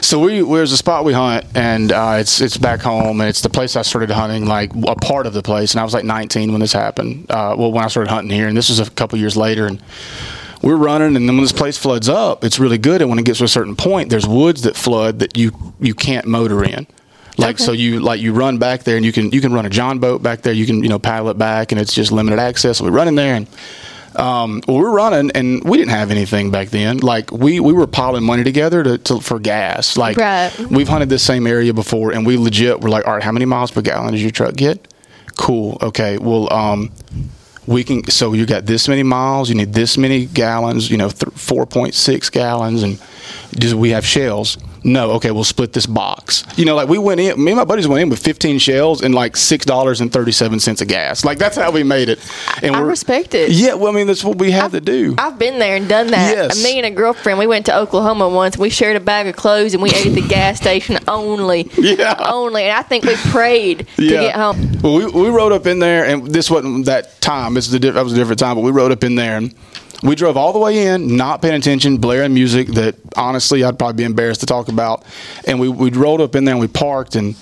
[0.00, 3.42] so we there's a spot we hunt, and uh, it's it's back home, and it's
[3.42, 6.04] the place I started hunting, like a part of the place, and I was like
[6.04, 7.30] 19 when this happened.
[7.30, 9.82] Uh, well, when I started hunting here, and this was a couple years later, and
[10.62, 13.24] we're running, and then when this place floods up, it's really good, and when it
[13.24, 16.86] gets to a certain point, there's woods that flood that you you can't motor in.
[17.38, 17.64] Like Okay.
[17.64, 19.98] so, you like you run back there, and you can you can run a John
[19.98, 20.52] boat back there.
[20.52, 22.78] You can you know paddle it back, and it's just limited access.
[22.78, 23.46] So we run in there, and
[24.16, 26.98] um, well, we're running, and we didn't have anything back then.
[26.98, 29.96] Like we we were piling money together to, to for gas.
[29.96, 30.52] Like Right.
[30.70, 33.46] we've hunted this same area before, and we legit were like, all right, how many
[33.46, 34.86] miles per gallon does your truck get?
[35.38, 35.78] Cool.
[35.80, 36.18] Okay.
[36.18, 36.90] Well, um,
[37.66, 38.04] we can.
[38.10, 39.48] So you got this many miles.
[39.48, 40.90] You need this many gallons.
[40.90, 43.00] You know, th- four point six gallons, and
[43.52, 44.58] do we have shells?
[44.84, 46.44] No, okay, we'll split this box.
[46.56, 49.02] You know, like we went in, me and my buddies went in with 15 shells
[49.02, 51.24] and like $6.37 of gas.
[51.24, 52.18] Like that's how we made it.
[52.62, 53.50] And I respect it.
[53.50, 55.14] Yeah, well, I mean, that's what we have to do.
[55.18, 56.34] I've been there and done that.
[56.34, 56.62] Yes.
[56.62, 58.58] Me and a girlfriend, we went to Oklahoma once.
[58.58, 61.70] We shared a bag of clothes and we ate at the gas station only.
[61.82, 62.14] Yeah.
[62.32, 62.64] Only.
[62.64, 64.80] And I think we prayed to get home.
[64.82, 67.54] Well, we, we rode up in there, and this wasn't that time.
[67.54, 69.52] This is the that was a different time, but we rode up in there, and
[70.02, 73.98] we drove all the way in, not paying attention, blaring music that honestly I'd probably
[73.98, 75.04] be embarrassed to talk about.
[75.46, 77.36] And we we rolled up in there and we parked, and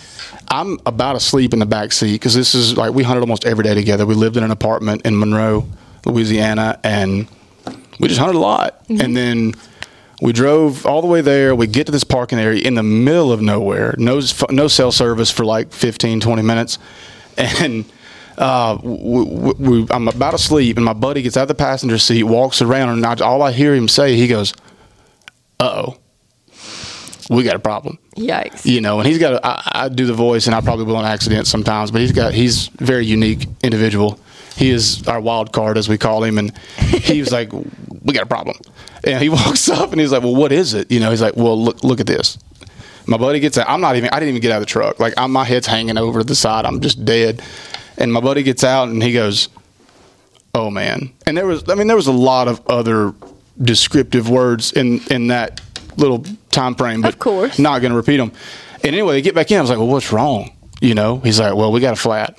[0.48, 3.64] I'm about asleep in the back seat because this is like we hunted almost every
[3.64, 4.06] day together.
[4.06, 5.66] We lived in an apartment in Monroe,
[6.04, 7.28] Louisiana, and
[7.98, 8.86] we just hunted a lot.
[8.88, 9.00] Mm-hmm.
[9.00, 9.54] And then
[10.20, 11.54] we drove all the way there.
[11.54, 13.94] We get to this parking area in the middle of nowhere.
[13.96, 14.20] No,
[14.50, 16.78] no cell service for like 15, 20 minutes.
[17.38, 17.86] And
[18.40, 21.98] uh, we, we, I'm about to sleep, and my buddy gets out of the passenger
[21.98, 24.54] seat, walks around, and I, all I hear him say, he goes,
[25.60, 25.98] "Uh oh,
[27.28, 28.64] we got a problem." Yikes.
[28.64, 29.34] you know, and he's got.
[29.34, 32.12] A, I, I do the voice, and I probably will on accident sometimes, but he's
[32.12, 32.32] got.
[32.32, 34.18] He's a very unique individual.
[34.56, 37.52] He is our wild card, as we call him, and he was like,
[38.02, 38.56] "We got a problem,"
[39.04, 41.36] and he walks up and he's like, "Well, what is it?" You know, he's like,
[41.36, 42.38] "Well, look, look at this."
[43.06, 43.68] My buddy gets out.
[43.68, 44.08] I'm not even.
[44.10, 44.98] I didn't even get out of the truck.
[44.98, 46.64] Like I'm, my head's hanging over the side.
[46.64, 47.42] I'm just dead.
[48.00, 49.48] And my buddy gets out and he goes,
[50.54, 51.62] "Oh man!" And there was.
[51.68, 53.12] I mean, there was a lot of other
[53.62, 55.60] descriptive words in in that
[55.96, 57.58] little time frame, but Of course.
[57.58, 58.32] not going to repeat them.
[58.82, 59.58] And anyway, they get back in.
[59.58, 62.38] I was like, "Well, what's wrong?" You know, he's like, "Well, we got a flat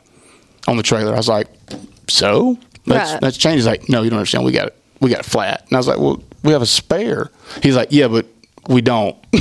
[0.67, 1.47] on the trailer." I was like,
[2.09, 3.21] "So that's Right.
[3.21, 4.43] that's changed." He's like, "No, you don't understand.
[4.45, 4.75] We got it.
[4.99, 7.29] We got a flat." And I was like, "Well, we have a spare."
[7.61, 8.25] He's like, "Yeah, but
[8.67, 9.15] we don't.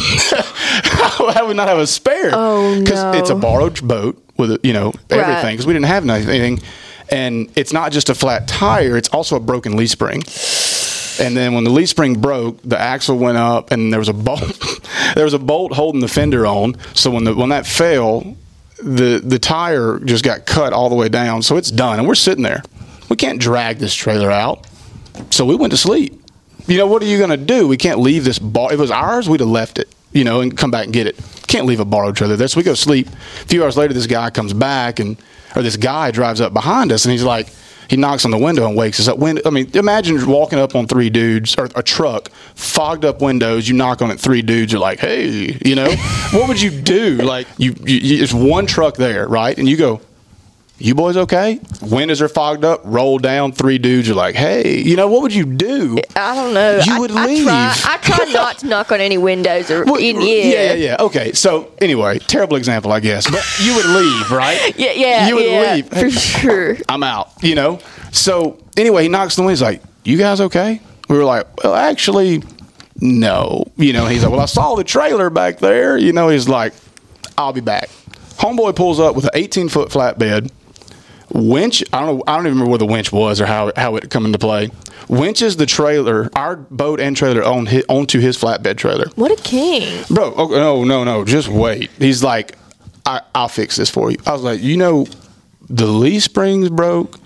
[0.84, 2.30] How would we not have a spare?
[2.32, 2.80] Oh, no.
[2.80, 5.50] Because it's a borrowed boat with you know everything Right.
[5.52, 6.60] because we didn't have anything."
[7.10, 10.22] And it's not just a flat tire; it's also a broken leaf spring.
[11.20, 14.12] And then when the leaf spring broke, the axle went up, and there was a
[14.14, 14.62] bolt.
[15.14, 16.76] there was a bolt holding the fender on.
[16.94, 18.36] So when the when that fell,
[18.82, 21.42] the the tire just got cut all the way down.
[21.42, 22.62] So it's done, and we're sitting there.
[23.08, 24.66] We can't drag this trailer out.
[25.30, 26.16] So we went to sleep.
[26.68, 27.66] You know what are you going to do?
[27.66, 28.68] We can't leave this bar.
[28.68, 29.92] If it was ours, we'd have left it.
[30.12, 31.18] You know, and come back and get it.
[31.46, 32.48] Can't leave a borrowed trailer there.
[32.48, 33.08] So we go sleep.
[33.08, 35.16] A few hours later, this guy comes back, and
[35.54, 37.48] or this guy drives up behind us, and he's like,
[37.90, 39.18] he knocks on the window and wakes us up.
[39.18, 43.68] When I mean, imagine walking up on three dudes or a truck, fogged up windows.
[43.68, 45.90] You knock on it, three dudes are like, "Hey," you know,
[46.32, 47.16] what would you do?
[47.16, 49.58] Like, you, you, there's one truck there, right?
[49.58, 50.00] And you go,
[50.80, 53.52] "You boys okay?" Windows are fogged up, roll down.
[53.52, 55.98] Three dudes are like, "Hey," you know, what would you do?
[56.16, 56.80] I don't know.
[56.84, 57.44] You I, would I leave.
[57.44, 60.96] Try, I try not to knock on any windows or Well, in, yeah, yeah, yeah.
[61.00, 64.74] Okay, so anyway, terrible example, I guess, but you would leave, right?
[64.80, 65.88] Yeah, yeah, You would yeah, leave.
[65.88, 66.76] for sure.
[66.88, 67.78] I'm out, you know?
[68.12, 69.52] So anyway, he knocks on the window.
[69.56, 70.80] He's like, You guys okay?
[71.08, 72.42] We were like, Well, actually,
[73.00, 73.64] no.
[73.76, 75.98] You know, he's like, Well, I saw the trailer back there.
[75.98, 76.72] You know, he's like,
[77.36, 77.88] I'll be back.
[78.38, 80.50] Homeboy pulls up with an 18 foot flatbed.
[81.32, 83.96] Winch, I don't know, I don't even remember where the winch was or how, how
[83.96, 84.70] it come into play.
[85.08, 89.06] Winches the trailer, our boat and trailer on his, onto his flatbed trailer.
[89.14, 90.04] What a king.
[90.10, 91.90] Bro, oh, no, no, no, just wait.
[91.98, 92.56] He's like,
[93.06, 94.18] I, I'll fix this for you.
[94.26, 95.06] I was like, you know,
[95.68, 97.18] the leaf springs broke.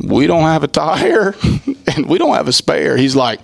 [0.00, 1.34] We don't have a tire,
[1.94, 2.96] and we don't have a spare.
[2.96, 3.40] He's like,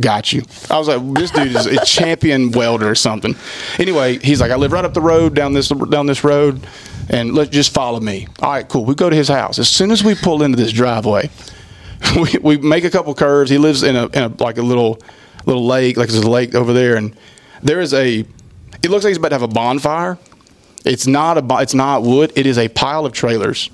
[0.00, 0.42] got you.
[0.70, 3.34] I was like, this dude is a champion welder or something.
[3.78, 6.66] Anyway, he's like, I live right up the road down this down this road,
[7.10, 8.26] and let's just follow me.
[8.40, 8.84] All right, cool.
[8.84, 9.58] We go to his house.
[9.58, 11.30] As soon as we pull into this driveway,
[12.16, 13.50] we, we make a couple curves.
[13.50, 14.98] He lives in a, in a like a little
[15.46, 17.16] little lake, like there's a lake over there, and
[17.62, 18.24] there is a.
[18.82, 20.18] It looks like he's about to have a bonfire.
[20.84, 21.62] It's not a.
[21.62, 22.32] It's not wood.
[22.36, 23.70] It is a pile of trailers,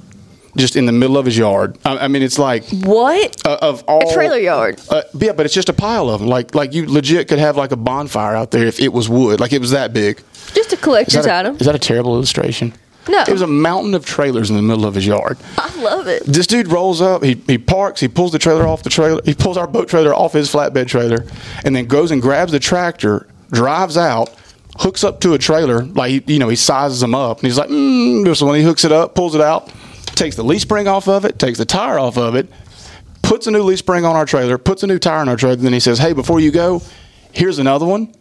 [0.56, 1.76] just in the middle of his yard.
[1.84, 3.44] I, I mean, it's like What?
[3.46, 4.80] uh, of all a trailer yard.
[4.88, 6.28] uh, yeah, but it's just a pile of them.
[6.28, 9.40] Like like you legit could have like a bonfire out there if it was wood.
[9.40, 10.22] Like it was that big.
[10.54, 11.56] Just a Is collector's that a, item.
[11.56, 12.72] is that a terrible illustration?
[13.08, 13.22] No.
[13.22, 15.38] It was a mountain of trailers in the middle of his yard.
[15.58, 16.24] I love it.
[16.24, 19.34] This dude rolls up, he, he parks, he pulls the trailer off the trailer, he
[19.34, 21.26] pulls our boat trailer off his flatbed trailer,
[21.64, 24.30] and then goes and grabs the tractor, drives out,
[24.78, 27.68] hooks up to a trailer, like, you know, he sizes them up, and he's like,
[27.68, 29.72] mm, so when he hooks it up, pulls it out,
[30.14, 32.48] takes the leaf spring off of it, takes the tire off of it,
[33.22, 35.54] puts a new leaf spring on our trailer, puts a new tire on our trailer,
[35.54, 36.80] and then he says, hey, before you go,
[37.32, 38.14] here's another one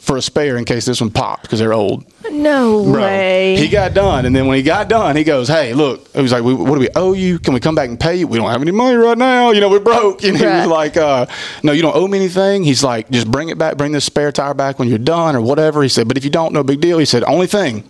[0.00, 2.04] for a spare in case this one popped because they're old.
[2.30, 3.56] No Bro, way.
[3.56, 6.32] he got done, and then when he got done, he goes, "Hey, look." He was
[6.32, 7.38] like, "We- "What do we owe you?
[7.38, 8.26] Can we come back and pay you?
[8.26, 9.50] We don't have any money right now.
[9.50, 10.60] You know, we're broke." And he Right.
[10.60, 11.26] was like, uh,
[11.62, 13.76] "No, you don't owe me anything." He's like, "Just bring it back.
[13.76, 16.30] Bring this spare tire back when you're done, or whatever." He said, "But if you
[16.30, 17.84] don't, no big deal." He said, "Only thing,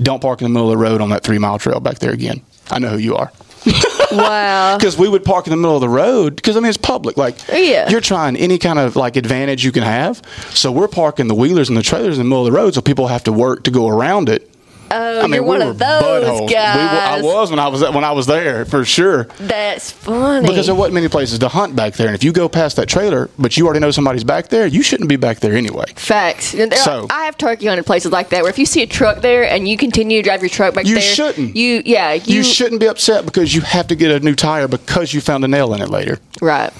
[0.00, 2.12] don't park in the middle of the road on that three mile trail back there
[2.12, 2.40] again.
[2.70, 3.30] I know who you are."
[4.12, 4.76] Wow.
[4.76, 7.16] because we would park in the middle of the road because I mean it's public.
[7.16, 7.88] Like Yeah.
[7.88, 10.20] you're trying any kind of like advantage you can have.
[10.50, 12.80] So we're parking the wheelers and the trailers in the middle of the road, so
[12.82, 14.48] people have to work to go around it.
[14.94, 16.48] Oh, I mean, you're one we of were those buttholes.
[16.48, 19.24] We were- I was when I was when I was there for sure.
[19.38, 20.46] That's funny.
[20.46, 22.88] Because there wasn't many places to hunt back there, and if you go past that
[22.88, 25.84] trailer, but you already know somebody's back there, you shouldn't be back there anyway.
[25.96, 26.52] Facts.
[26.52, 29.20] There- So- I have turkey hunted places like that where if you see a truck
[29.22, 31.56] there and you continue to drive your truck back You there, shouldn't.
[31.56, 34.68] You yeah, you, You, shouldn't be upset because you have to get a new tire
[34.68, 36.18] because you found a nail in it later.
[36.40, 36.72] right.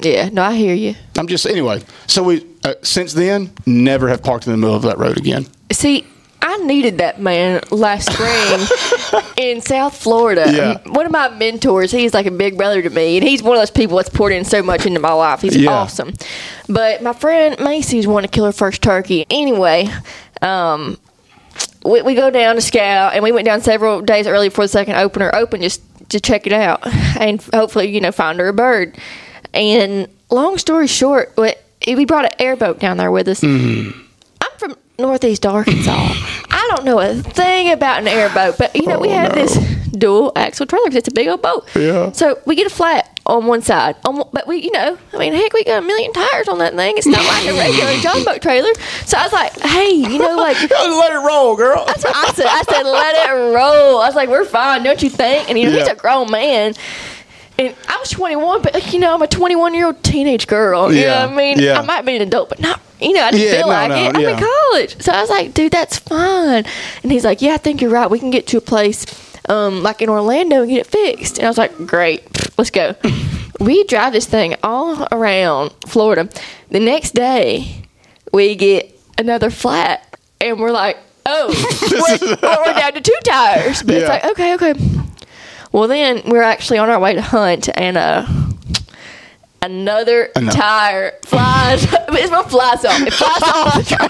[0.00, 0.94] Yeah, no, I hear you.
[1.18, 1.82] I'm just anyway.
[2.06, 5.48] So we uh, since then never have parked in the middle of that road again.
[5.72, 6.06] See,
[6.40, 10.44] I needed that man last spring in South Florida.
[10.52, 10.78] Yeah.
[10.90, 13.60] One of my mentors, he's like a big brother to me, and he's one of
[13.60, 15.40] those people that's poured in so much into my life.
[15.42, 15.70] He's Yeah.
[15.72, 16.14] awesome.
[16.68, 19.26] But my friend Macy's wanted to kill her first turkey.
[19.30, 19.88] Anyway,
[20.42, 20.96] um,
[21.84, 24.68] we, we go down to scout, and we went down several days early before the
[24.68, 26.80] second opener opened just to check it out,
[27.20, 28.96] and hopefully, you know, find her a bird.
[29.52, 31.54] And long story short, we
[31.94, 33.40] we brought an airboat down there with us.
[33.40, 34.07] From
[35.02, 35.92] Northeast Arkansas.
[36.50, 39.42] I don't know a thing about an airboat, but you know we Oh, have no.
[39.46, 39.54] this
[39.92, 41.68] dual axle trailer 'cause it's a big old boat.
[41.76, 42.10] Yeah.
[42.10, 45.18] So we get a flat on one side, on, one- but we, you know, I
[45.18, 46.96] mean, heck, we got a million tires on that thing.
[46.98, 48.70] It's not like a regular John boat trailer.
[49.04, 50.56] So I was like, hey, you know, like.
[50.70, 51.84] Let it roll, girl.
[51.86, 52.46] That's what I said.
[52.48, 54.00] I said, let it roll.
[54.00, 55.48] I was like, we're fine, don't you think?
[55.48, 56.74] And you know, he's a grown man.
[57.58, 60.92] And I was 21, but you know, I'm a 21 year old teenage girl.
[60.92, 61.58] You know Yeah, what I mean?
[61.58, 61.78] yeah.
[61.80, 63.88] I might be an adult, but not, you know, I didn't Yeah, feel no, like
[63.88, 64.14] no, it.
[64.16, 64.36] I'm yeah.
[64.38, 65.02] in college.
[65.02, 66.64] So I was like, dude, that's fine.
[67.02, 68.08] And he's like, yeah, I think you're right.
[68.08, 69.06] We can get to a place
[69.48, 71.38] um, like in Orlando and get it fixed.
[71.38, 72.22] And I was like, great,
[72.56, 72.94] let's go.
[73.60, 76.28] we drive this thing all around Florida.
[76.70, 77.82] The next day,
[78.32, 81.48] we get another flat, and we're like, oh,
[82.40, 83.82] we're, we're down to two tires.
[83.82, 84.74] But it's like, okay, okay.
[85.72, 88.26] Well, then we're actually on our way to hunt, and uh,
[89.62, 91.84] another Ano- tire flies.
[91.92, 93.00] it's what flies off.
[93.02, 94.08] It flies off the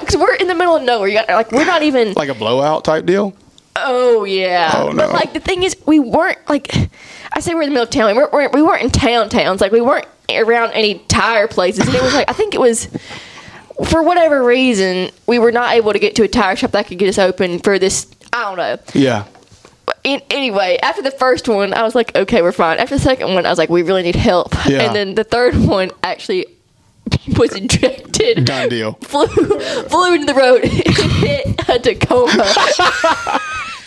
[0.00, 1.08] because we're in the middle of nowhere.
[1.08, 2.12] You got like we're not even.
[2.14, 3.34] Like a blowout type deal.
[3.76, 4.70] Oh yeah.
[4.74, 5.12] Oh, But no.
[5.12, 6.74] like the thing is, we weren't like.
[7.32, 8.08] I say we're in the middle of town.
[8.08, 9.60] We weren't, weren't- we weren't in town towns.
[9.60, 11.86] Like we weren't around any tire places.
[11.86, 12.86] And it was like I think it was
[13.86, 16.98] for whatever reason we were not able to get to a tire shop that could
[16.98, 18.06] get us open for this.
[18.32, 18.78] I don't know.
[19.00, 19.26] Yeah.
[20.04, 22.78] In, anyway, after the first one, I was like, okay, we're fine.
[22.78, 24.54] After the second one, I was like, we really need help.
[24.66, 24.82] Yeah.
[24.82, 26.46] And then the third one actually
[27.38, 28.44] was ejected.
[28.44, 28.92] Done deal.
[29.02, 32.30] Flew flew into the road and hit a Tacoma.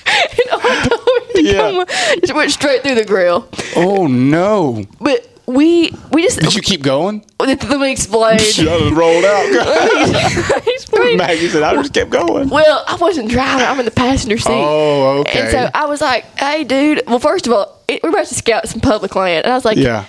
[0.06, 0.60] and our
[1.34, 2.16] Tacoma Yeah.
[2.20, 3.48] just went straight through the grill.
[3.76, 4.84] Oh no!
[5.00, 7.24] But we we just Did you keep going?
[7.40, 8.38] Oh, let me explain.
[8.40, 8.60] Just
[8.94, 9.52] rolled out.
[11.18, 13.66] Maggie said, "I just kept going." Well, I wasn't driving.
[13.68, 14.52] I'm in the passenger seat.
[14.52, 15.42] Oh, okay.
[15.42, 17.04] And so I was like, "Hey, dude.
[17.08, 19.66] Well, first of all, it, we're about to scout some public land." And I was
[19.66, 20.06] like, Yeah.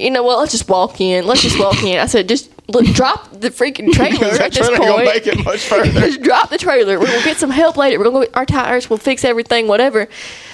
[0.00, 0.38] you know what?
[0.38, 1.26] Let's just walk in.
[1.26, 4.78] Let's just walk in." I said, "Just look, drop the freaking trailer at this trailer
[4.78, 5.04] point.
[5.04, 6.98] make it much further." just drop the trailer.
[6.98, 7.98] We're gonna get some help later.
[7.98, 8.90] We're gonna go get our tires.
[8.90, 10.08] We'll fix everything, whatever."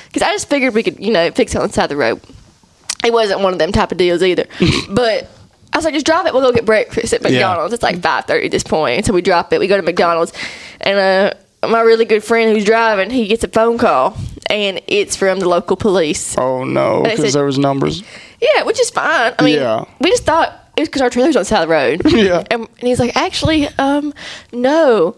[0.09, 1.96] Because I just figured we could, you know, fix it on the side of the
[1.96, 2.20] road.
[3.04, 4.46] It wasn't one of them type of deals either,
[4.90, 5.30] but.
[5.74, 6.34] I was like, just drop it.
[6.34, 7.72] We'll go get breakfast at McDonald's.
[7.72, 9.58] It's like five thirty at this point, so we drop it.
[9.58, 10.30] We go to McDonald's,
[10.82, 14.14] and uh, my really good friend who's driving, he gets a phone call,
[14.50, 16.36] and it's from the local police.
[16.36, 18.02] Oh no, They because said- there was numbers.
[18.38, 19.32] Yeah, which is fine.
[19.38, 19.86] I mean, Yeah.
[19.98, 22.02] we just thought it was because our trailer's on the side of the road.
[22.12, 22.44] Yeah.
[22.50, 24.12] And, and he's like, actually, um,
[24.52, 25.16] no,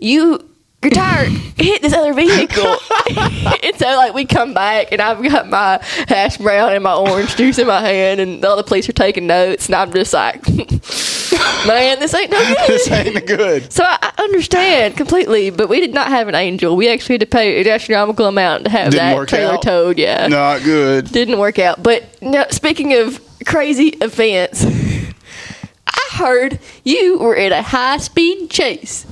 [0.00, 0.46] you.
[0.90, 2.76] Tire hit this other vehicle,
[3.62, 7.36] and so like we come back, and I've got my hash brown and my orange
[7.36, 10.12] juice in my hand, and all the other police are taking notes, and I'm just
[10.12, 10.46] like,
[11.66, 12.68] man, this ain't no good.
[12.68, 13.72] this ain't good.
[13.72, 16.76] So I, I understand completely, but we did not have an angel.
[16.76, 19.62] We actually had to pay an astronomical amount to have Didn't that work trailer out?
[19.62, 19.98] towed.
[19.98, 21.10] Yeah, Not good.
[21.10, 21.82] didn't work out.
[21.82, 24.64] But now, speaking of crazy events,
[25.86, 29.06] I heard you were in a high speed chase.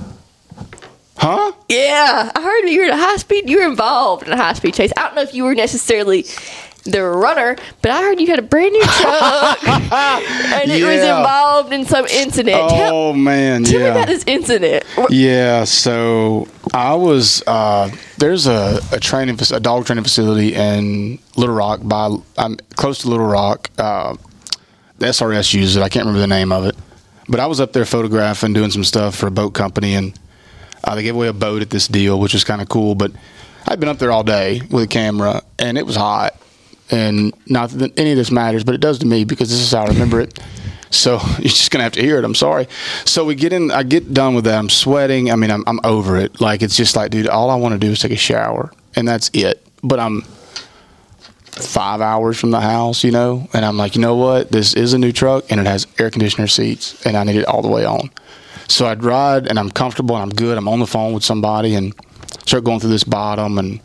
[1.17, 1.51] Huh?
[1.69, 3.49] Yeah, I heard you were in a high speed.
[3.49, 4.91] You were involved in a high speed chase.
[4.97, 6.25] I don't know if you were necessarily
[6.85, 11.71] the runner, but I heard you had a brand new truck and it was involved
[11.71, 12.69] in some incident.
[12.69, 14.83] Tell, Oh man, tell me about this incident.
[15.09, 21.55] Yeah, so I was uh, there's a, a training a dog training facility in Little
[21.55, 23.69] Rock by I'm close to Little Rock.
[23.77, 24.15] Uh,
[24.99, 25.81] the SRS uses it.
[25.81, 26.75] I can't remember the name of it,
[27.29, 30.17] but I was up there photographing, doing some stuff for a boat company, and
[30.83, 32.95] uh, they gave away a boat at this deal, which was kind of cool.
[32.95, 33.11] But
[33.67, 36.35] I'd been up there all day with a camera, and it was hot.
[36.91, 39.71] And not that any of this matters, but it does to me because this is
[39.71, 40.39] how I remember it.
[40.93, 42.23] So you're just gonna have to hear it.
[42.23, 42.67] I'm sorry.
[43.03, 43.71] So we get in.
[43.71, 44.59] I get done with that.
[44.59, 45.31] I'm sweating.
[45.31, 46.39] I mean, I'm I'm over it.
[46.39, 49.07] Like it's just like, dude, all I want to do is take a shower, and
[49.07, 49.65] that's it.
[49.81, 50.21] But I'm
[51.53, 54.51] five hours from the house, you know, and I'm like, you know what?
[54.51, 57.45] This is a new truck and it has air conditioner seats and I need it
[57.45, 58.09] all the way on.
[58.73, 60.57] So I'd ride and I'm comfortable and I'm good.
[60.57, 61.93] I'm on the phone with somebody and
[62.43, 63.79] start going through this bottom and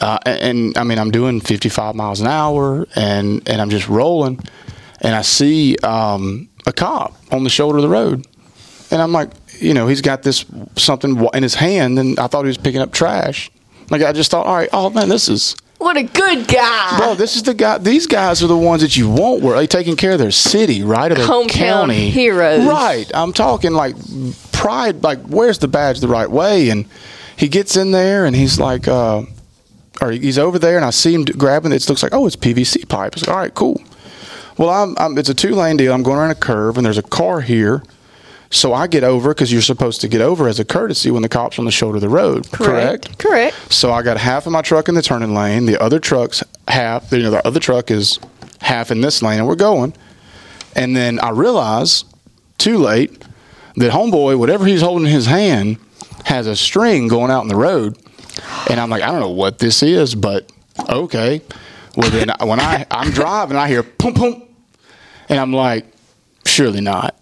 [0.00, 3.88] uh, and, and, I mean I'm doing 55 miles an hour and and I'm just
[3.88, 4.38] rolling
[5.00, 8.24] and I see um, a cop on the shoulder of the road
[8.92, 10.44] and I'm like, you know, he's got this
[10.76, 13.50] something in his hand and I thought he was picking up trash.
[13.90, 16.96] Like I just thought, all right, oh man, this is What a good guy.
[16.98, 17.78] Bro, this is the guy.
[17.78, 19.42] These guys are the ones that you want.
[19.42, 22.64] Where they taking care of their city, right, or their Hometown county heroes.
[22.64, 23.10] right?
[23.14, 23.94] I'm talking like
[24.52, 25.02] pride.
[25.02, 26.70] Like, where's the badge the right way?
[26.70, 26.86] And
[27.36, 29.22] he gets in there, and he's like, uh,
[30.00, 31.72] or he's over there, and I see him grabbing.
[31.72, 33.14] It looks like, oh, it's PVC pipe.
[33.14, 33.82] It's like, all right, cool.
[34.56, 35.92] Well, I'm, I'm it's a two lane deal.
[35.92, 37.82] I'm going around a curve, and there's a car here.
[38.54, 41.28] So I get over because you're supposed to get over as a courtesy when the
[41.28, 42.50] cop's on the shoulder of the road.
[42.52, 43.18] Correct.
[43.18, 43.72] Correct.
[43.72, 45.66] So I got half of my truck in the turning lane.
[45.66, 47.10] The other truck's half.
[47.10, 48.20] You know, the other truck is
[48.60, 49.92] half in this lane, and we're going.
[50.76, 52.04] And then I realize,
[52.56, 53.24] too late,
[53.74, 55.78] that homeboy, whatever he's holding in his hand,
[56.24, 57.98] has a string going out in the road.
[58.70, 60.48] And I'm like, I don't know what this is, but
[60.88, 61.42] okay.
[61.96, 64.42] Well, then when I I'm driving, I hear pum pum,
[65.28, 65.86] and I'm like,
[66.44, 67.16] surely not.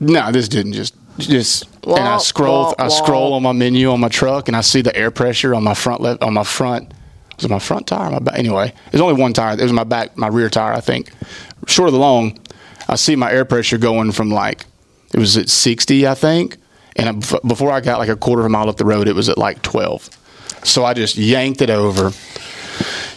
[0.00, 1.68] No, this didn't just just.
[1.84, 4.94] and I scroll, I scroll on my menu on my truck, and I see the
[4.96, 6.92] air pressure on my front left on my front.
[7.36, 8.10] Was it my front tire?
[8.10, 8.38] My back?
[8.38, 9.58] Anyway, there's only one tire.
[9.58, 11.10] It was my back, my rear tire, I think.
[11.66, 12.38] Short of the long,
[12.88, 14.66] I see my air pressure going from like
[15.12, 16.56] it was at 60, I think,
[16.96, 19.14] and I, before I got like a quarter of a mile up the road, it
[19.14, 20.10] was at like 12.
[20.64, 22.10] So I just yanked it over.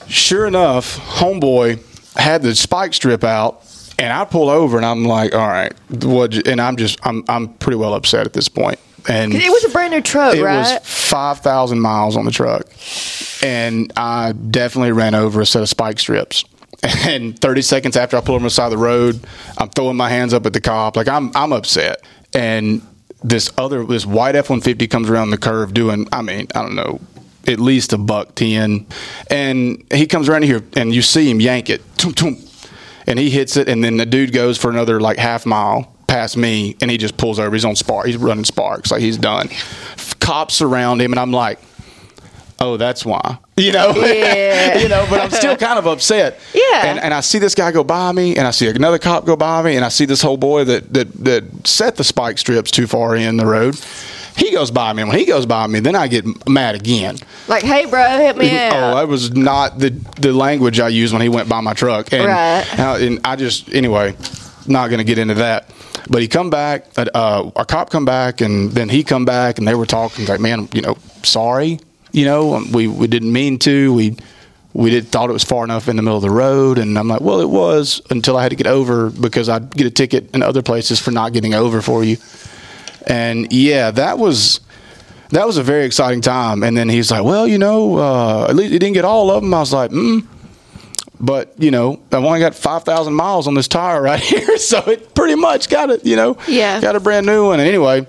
[0.07, 1.81] Sure enough, homeboy
[2.17, 3.65] had the spike strip out,
[4.03, 7.47] and I pull over, and I'm like, "All right, what?" And I'm just, I'm, I'm
[7.55, 8.79] pretty well upset at this point.
[9.07, 10.57] And It was a brand new truck, it right?
[10.57, 12.65] was five thousand miles on the truck,
[13.43, 16.45] and I definitely ran over a set of spike strips.
[17.07, 19.25] And 30 seconds after I pull over on the side of the road,
[19.57, 22.01] I'm throwing my hands up at the cop, like I'm I'm upset.
[22.33, 22.81] And
[23.23, 26.99] this other this white F150 comes around the curve doing, I mean, I don't know,
[27.47, 28.85] at least a buck ten,
[29.29, 32.35] and he comes around here, and you see him yank it, tum, tum,
[33.07, 36.37] and he hits it, and then the dude goes for another like half mile past
[36.37, 37.53] me, and he just pulls over.
[37.55, 38.05] He's on spark.
[38.05, 39.49] He's running sparks, like he's done.
[40.19, 41.59] Cops surround him, and I'm like,
[42.59, 43.37] oh, that's why.
[43.57, 44.77] You know, Yeah.
[44.77, 46.39] you know, but I'm still kind of upset.
[46.53, 46.85] Yeah.
[46.85, 49.35] And, and I see this guy go by me, and I see another cop go
[49.35, 52.71] by me, and I see this whole boy that that that set the spike strips
[52.71, 53.79] too far in the road.
[54.35, 55.01] He goes by me.
[55.03, 57.17] and When he goes by me, then I get mad again.
[57.47, 58.95] like, hey, bro, hit me Oh, out.
[58.95, 62.11] that was not the the language I used when he went by my truck.
[62.13, 62.65] And, Right.
[62.73, 64.15] and I- and I just anyway,
[64.67, 65.69] not going to get into that.
[66.09, 69.57] But he come back, uh, uh, a cop come back, and then he come back,
[69.57, 71.79] and they were talking like, man, you know, sorry,
[72.11, 74.17] you know, um, we we didn't mean to, we
[74.73, 77.07] we did thought it was far enough in the middle of the road, and I'm
[77.07, 80.29] like, well, it was until I had to get over because I'd get a ticket
[80.33, 82.17] in other places for not getting over for you.
[83.07, 84.59] And yeah, that was
[85.29, 86.63] that was a very exciting time.
[86.63, 89.41] And then he's like, well, you know, uh, at least he didn't get all of
[89.41, 89.53] them.
[89.53, 90.25] I was like, mm.
[91.19, 94.79] But you know, I've only got five thousand miles on this tire right here, so
[94.89, 96.05] it pretty much got it.
[96.05, 96.81] You know, Yeah.
[96.81, 97.59] got a brand new one.
[97.59, 98.05] And anyway,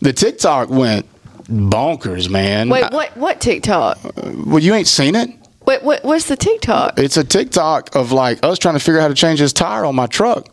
[0.00, 1.06] the TikTok went
[1.44, 2.68] bonkers, man.
[2.68, 3.16] Wait, what?
[3.16, 3.98] What TikTok?
[4.46, 5.30] well, you ain't seen it.
[5.66, 6.02] Wait, what?
[6.04, 6.98] What's the TikTok?
[6.98, 9.84] It's a TikTok of like us trying to figure out how to change this tire
[9.84, 10.46] on my truck.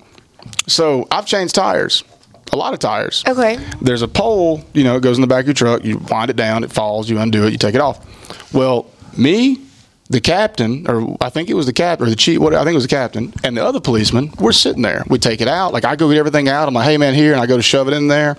[0.67, 2.03] So I've changed tires,
[2.53, 3.23] a lot of tires.
[3.27, 3.57] Okay.
[3.81, 5.83] There's a pole, you know, it goes in the back of your truck.
[5.83, 8.53] You wind it down, it falls, you undo it, you take it off.
[8.53, 9.57] Well, me,
[10.09, 12.73] the captain, or I think it was the captain or the chief, what I think
[12.73, 15.03] it was the captain, and the other policeman, we're sitting there.
[15.07, 15.73] We take it out.
[15.73, 16.67] Like I go get everything out.
[16.67, 18.37] I'm like, hey man, here, and I go to shove it in there.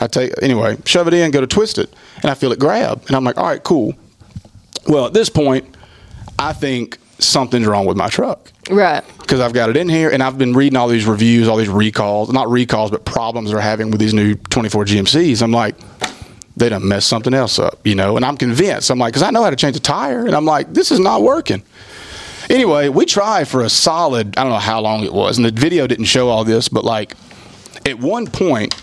[0.00, 1.92] I take anyway, shove it in, go to twist it,
[2.22, 3.94] and I feel it grab, and I'm like, all right, cool.
[4.86, 5.74] Well, at this point,
[6.38, 9.04] I think something's wrong with my truck Right.
[9.18, 11.68] because I've got it in here and I've been reading all these reviews, all these
[11.68, 15.42] recalls, not recalls, but problems they're having with these new 24 GMCs.
[15.42, 15.74] I'm like,
[16.56, 18.90] they done messed something else up, you know, and I'm convinced.
[18.90, 21.00] I'm like, because I know how to change a tire, and I'm like, this is
[21.00, 21.62] not working.
[22.48, 25.50] Anyway, we tried for a solid, I don't know how long it was, and the
[25.50, 27.16] video didn't show all this, but like
[27.86, 28.74] at one point,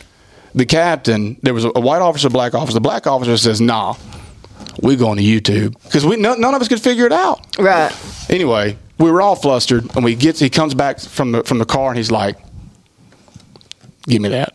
[0.54, 2.74] the captain, there was a, white officer, black officer.
[2.74, 3.96] The black officer says, nah,
[4.82, 7.58] we going to YouTube because we none, none of us could figure it out.
[7.58, 7.92] Right.
[8.30, 11.66] Anyway, we were all flustered, and we gets he comes back from the from the
[11.66, 12.38] car, and he's like,
[14.04, 14.54] "Give me that."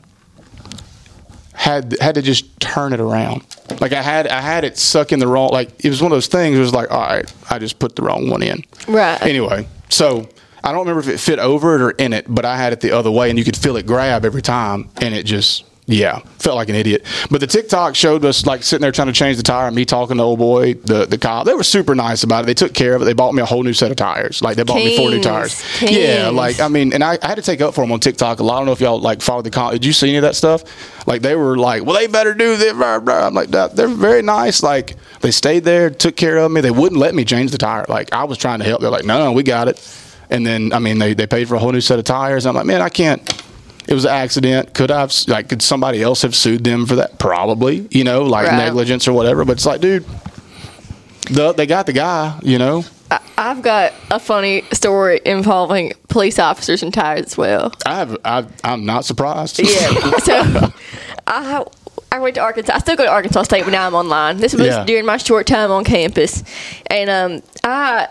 [1.52, 3.44] Had had to just turn it around.
[3.80, 5.50] Like I had I had it suck in the wrong.
[5.50, 6.56] Like it was one of those things.
[6.56, 8.62] It was like, all right, I just put the wrong one in.
[8.86, 9.20] Right.
[9.22, 10.28] Anyway, so
[10.62, 12.80] I don't remember if it fit over it or in it, but I had it
[12.80, 16.18] the other way, and you could feel it grab every time, and it just Yeah,
[16.40, 17.04] felt like an idiot.
[17.30, 19.84] But the TikTok showed us like sitting there trying to change the tire, and me
[19.84, 21.46] talking to old boy, the the cop.
[21.46, 22.46] They were super nice about it.
[22.46, 23.04] They took care of it.
[23.04, 24.42] They bought me a whole new set of tires.
[24.42, 25.62] Like they bought me four new tires.
[25.78, 25.92] Kings.
[25.96, 28.40] Yeah, like I mean, and I, I had to take up for them on TikTok
[28.40, 28.56] a lot.
[28.56, 29.74] I don't know if y'all like followed the comment.
[29.80, 30.64] Did you see any of that stuff?
[31.06, 32.72] Like they were like, well, they better do this.
[32.72, 33.28] Blah, blah.
[33.28, 34.64] I'm like, they're very nice.
[34.64, 36.62] Like they stayed there, took care of me.
[36.62, 37.86] They wouldn't let me change the tire.
[37.88, 38.80] Like I was trying to help.
[38.80, 39.80] They're like, no, no, we got it.
[40.30, 42.44] And then I mean, they they paid for a whole new set of tires.
[42.44, 43.22] I'm like, man, I can't.
[43.88, 44.74] It was an accident.
[44.74, 47.18] Could I have like could somebody else have sued them for that?
[47.18, 48.56] Probably, you know, like Right.
[48.56, 49.44] negligence or whatever.
[49.44, 50.04] But it's like, dude,
[51.30, 52.84] the, they got the guy, you know.
[53.10, 57.72] I, I've got a funny story involving police officers and tires as well.
[57.84, 59.60] I have, I, I'm not surprised.
[59.60, 60.16] Yeah.
[60.18, 60.72] so
[61.26, 61.64] I
[62.10, 62.72] I went to Arkansas.
[62.74, 64.38] I still go to Arkansas State, but now I'm online.
[64.38, 64.84] This was Yeah.
[64.84, 66.42] during my short time on campus,
[66.86, 68.08] and um, I.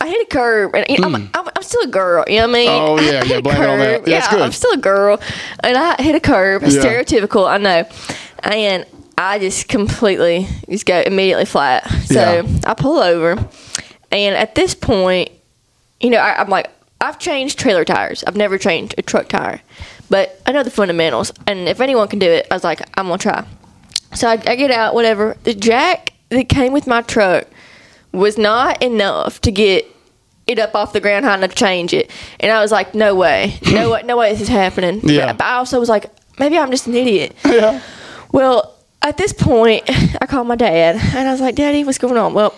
[0.00, 2.24] I hit a curb, and you know, I'm, I'm, I'm still a girl.
[2.28, 2.68] You know what I mean?
[2.68, 2.80] Mm.
[2.80, 3.98] Oh, yeah, yeah, blame it on that.
[4.00, 4.08] curb.
[4.08, 4.42] Yeah, that's yeah, good.
[4.42, 5.20] I'm still a girl,
[5.60, 6.62] and I hit a curb.
[6.62, 6.68] Yeah.
[6.68, 7.84] Stereotypical, I know,
[8.42, 8.84] and
[9.16, 11.88] I just completely just go immediately flat.
[12.04, 12.60] So Yeah.
[12.66, 13.48] I pull over,
[14.12, 15.30] and at this point,
[16.00, 16.70] you know, I, I'm like,
[17.00, 18.22] I've changed trailer tires.
[18.26, 19.62] I've never changed a truck tire,
[20.10, 21.32] but I know the fundamentals.
[21.46, 23.46] And if anyone can do it, I was like, I'm gonna try.
[24.14, 25.36] So I, I get out, whatever.
[25.44, 27.46] The jack that came with my truck
[28.12, 29.86] was not enough to get
[30.46, 32.10] it up off the ground high enough to change it.
[32.40, 35.00] And I was like, no way, no way, no way this is happening.
[35.02, 35.32] Yeah.
[35.32, 37.34] But I also was like, maybe I'm just an idiot.
[37.44, 37.80] yeah.
[38.32, 39.84] Well, at this point,
[40.20, 42.34] I called my dad and I was like, Daddy, what's going on?
[42.34, 42.54] Well,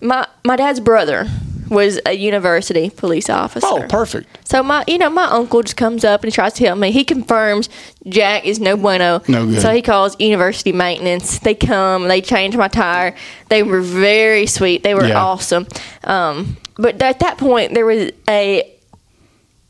[0.00, 1.26] my my dad's brother
[1.68, 3.66] was a university police officer.
[3.68, 4.46] Oh, perfect.
[4.48, 6.90] So my, you know, my uncle just comes up and he tries to help me.
[6.92, 7.68] He confirms
[8.08, 9.22] Jack is no bueno.
[9.28, 9.60] No good.
[9.60, 11.38] So he calls university maintenance.
[11.40, 13.14] They come, they change my tire.
[13.48, 14.82] They were very sweet.
[14.82, 15.20] They were Yeah.
[15.22, 15.66] awesome.
[16.04, 18.70] Um, but at that point, there was a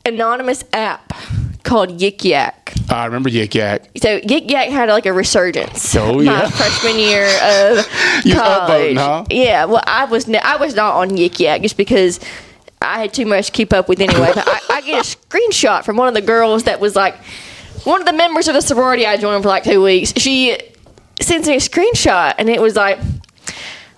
[0.05, 1.13] anonymous app
[1.67, 2.73] called Yik Yak.
[2.89, 3.89] I remember Yik Yak.
[3.97, 5.95] So Yik Yak had like a resurgence.
[5.95, 7.77] Oh, my freshman year of
[8.25, 8.95] You college.
[8.95, 9.25] upvoting, huh?
[9.29, 12.19] Yeah, well, I was I was not on Yik Yak just because
[12.81, 14.31] I had too much to keep up with anyway.
[14.33, 17.15] But I, I get a screenshot from one of the girls that was like
[17.83, 20.13] one of the members of the sorority I joined for like two weeks.
[20.17, 20.57] She
[21.21, 22.99] sends me a screenshot and it was like.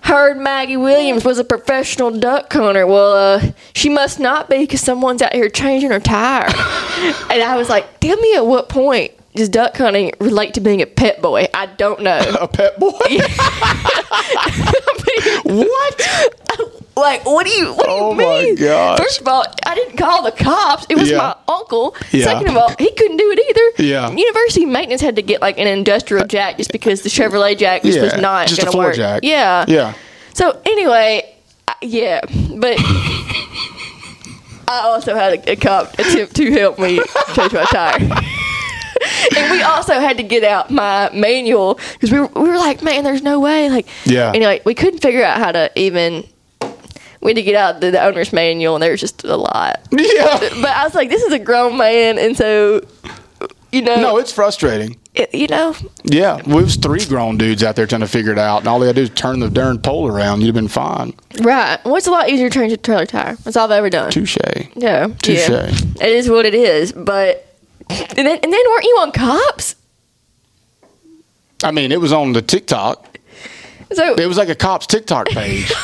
[0.02, 2.86] Heard Maggie Williams was a professional duck hunter.
[2.86, 6.46] Well, uh, she must not be because someone's out here changing her tire.
[7.30, 10.82] and I was like, tell me at what point does duck hunting relate to being
[10.82, 11.46] a pet boy?
[11.54, 12.18] I don't know.
[12.40, 12.90] A pet boy.
[15.44, 16.79] what?
[17.00, 18.96] Like, what do you, what do Oh you my mean?
[18.96, 20.86] First of all, I didn't call the cops.
[20.88, 21.16] It was Yeah.
[21.18, 21.96] my uncle.
[22.12, 22.24] Yeah.
[22.24, 23.40] Second of all, he couldn't do it
[23.78, 23.88] either.
[23.88, 24.10] Yeah.
[24.10, 28.00] University maintenance had to get like an industrial jack just because the Chevrolet jack just
[28.00, 28.96] was not just going to floor work.
[28.96, 29.20] jack.
[29.24, 29.64] Yeah.
[29.68, 29.94] Yeah.
[30.34, 31.34] So anyway,
[31.68, 32.20] I- yeah,
[32.56, 32.76] but
[34.68, 37.00] I also had a, a cop attempt to help me
[37.34, 37.98] change my tire.
[39.36, 42.82] and we also had to get out my manual because we were, we were like,
[42.82, 43.68] man, there's no way.
[43.68, 44.30] Like, Yeah.
[44.34, 46.24] Anyway, we couldn't figure out how to even.
[47.20, 49.80] We had to get out the, the owner's manual, and there was just a lot.
[49.90, 50.38] Yeah.
[50.38, 52.80] But I was like, this is a grown man, and so,
[53.72, 54.96] you know, No, it's frustrating.
[55.14, 58.38] it- you know, Yeah, we was three grown dudes out there trying to figure it
[58.38, 60.40] out, and all they had to do is turn the darn pole around.
[60.40, 61.12] You'd have been fine.
[61.42, 61.78] right?
[61.82, 63.34] What's a lot easier to change a trailer tire?
[63.44, 64.10] That's all I've ever done.
[64.10, 64.38] Touche.
[64.74, 65.48] Yeah, Touche.
[65.50, 65.66] yeah.
[66.00, 66.92] It is what it is.
[66.92, 67.46] But
[67.90, 69.74] and then, and then weren't you on cops?
[71.62, 73.06] I mean, it was on the TikTok.
[73.92, 75.70] So It was like a cop's TikTok page.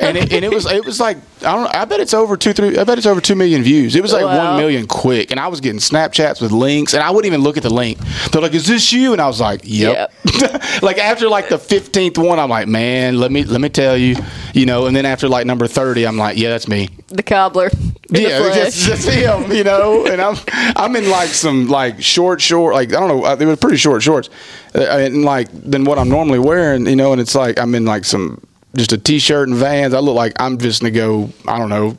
[0.00, 2.52] and it, and it was it was like I don't I bet it's over two
[2.52, 3.94] three I bet it's over two million views.
[3.94, 4.52] It was like Wow.
[4.52, 7.56] one million quick, and I was getting Snapchats with links, and I wouldn't even look
[7.56, 7.98] at the link.
[8.32, 10.12] They're like, "Is this you?" And I was like, "Yep."
[10.82, 14.16] like after like the fifteenth one, I'm like, "Man, let me let me tell you,"
[14.54, 14.86] you know.
[14.86, 17.70] And then after like number thirty, I'm like, "Yeah, that's me." the cobbler.
[18.08, 20.06] Yeah, that's, that's him, you know.
[20.06, 20.36] And I'm
[20.76, 23.76] I'm in like some like short short like I don't know uh, they were pretty
[23.76, 24.30] short shorts,
[24.74, 27.12] uh, and like than what I'm normally wearing, you know.
[27.12, 28.40] And it's like I'm in like some
[28.76, 29.94] just a t-shirt and Vans.
[29.94, 31.96] I look like I'm just gonna go I don't know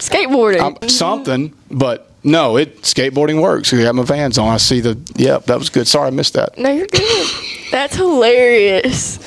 [0.00, 0.60] Skateboarding.
[0.62, 0.88] I'm mm-hmm.
[0.88, 3.72] something, but no, it skateboarding works.
[3.72, 4.48] I got my Vans on.
[4.48, 5.86] I see the yep, that was good.
[5.86, 6.56] Sorry, I missed that.
[6.58, 7.28] no, you're good.
[7.70, 9.18] That's hilarious.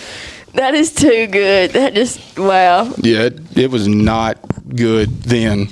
[0.54, 1.72] That is too good.
[1.72, 2.91] That just wow.
[2.97, 4.38] Yeah, it, it was not
[4.76, 5.70] good then.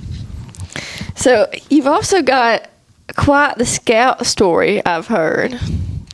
[1.16, 2.70] So you've also got
[3.16, 5.60] quite the scout story I've heard.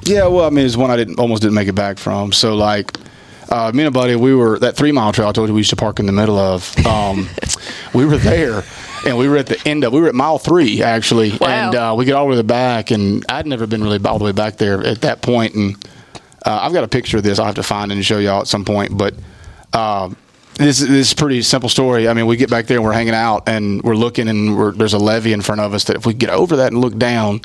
[0.03, 2.31] Yeah, well, I mean, it's one I didn't almost didn't make it back from.
[2.31, 2.97] So like,
[3.49, 5.59] uh, me and a buddy, we were that three mile trail I told you we
[5.61, 6.75] used to park in the middle of.
[6.85, 7.29] Um,
[7.93, 8.63] we were there,
[9.05, 9.93] and we were at the end of.
[9.93, 11.47] We were at mile three actually, Wow.
[11.47, 14.03] and uh, we get all the way to the back, and I'd never been really
[14.05, 15.75] all the way back there at that point, and
[16.45, 17.39] uh, I've got a picture of this.
[17.39, 19.13] I'll have to find it and show y'all at some point, but.
[19.73, 20.15] Um,
[20.55, 22.07] this, this is a pretty simple story.
[22.07, 24.71] I mean, we get back there and we're hanging out and we're looking and we're,
[24.71, 26.97] there's a levee in front of us that if we get over that and look
[26.97, 27.41] down,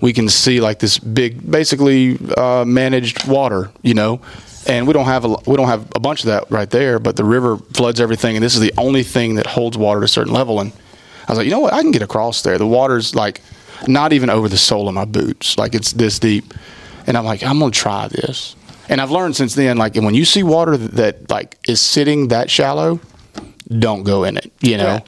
[0.00, 4.20] we can see like this big, basically uh, managed water, you know.
[4.66, 7.16] And we don't have a we don't have a bunch of that right there, but
[7.16, 10.08] the river floods everything, and this is the only thing that holds water at a
[10.08, 10.60] certain level.
[10.60, 10.72] And
[11.26, 12.58] I was like, you know what, I can get across there.
[12.58, 13.40] The water's like
[13.86, 16.52] not even over the sole of my boots, like it's this deep.
[17.06, 18.56] And I'm like, I'm gonna try this.
[18.88, 22.50] And I've learned since then, like when you see water that, like is sitting that
[22.50, 23.00] shallow,
[23.68, 24.84] don't go in it, you know.
[24.84, 25.00] Yeah.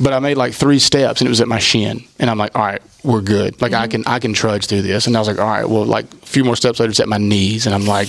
[0.00, 2.56] But I made like three steps and it was at my shin, and I'm like,
[2.56, 3.60] all right, we're good.
[3.62, 4.02] Like I mm-hmm.
[4.02, 5.06] can I can trudge through this.
[5.06, 7.08] And I was like, all right, well, like a few more steps later, it's at
[7.08, 8.08] my knees, and I'm like,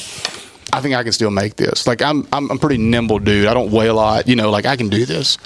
[0.73, 1.87] I think I can still make this.
[1.87, 3.47] Like I'm I'm I'm pretty nimble dude.
[3.47, 4.49] I don't weigh a lot, you know.
[4.49, 5.37] Like I can do this.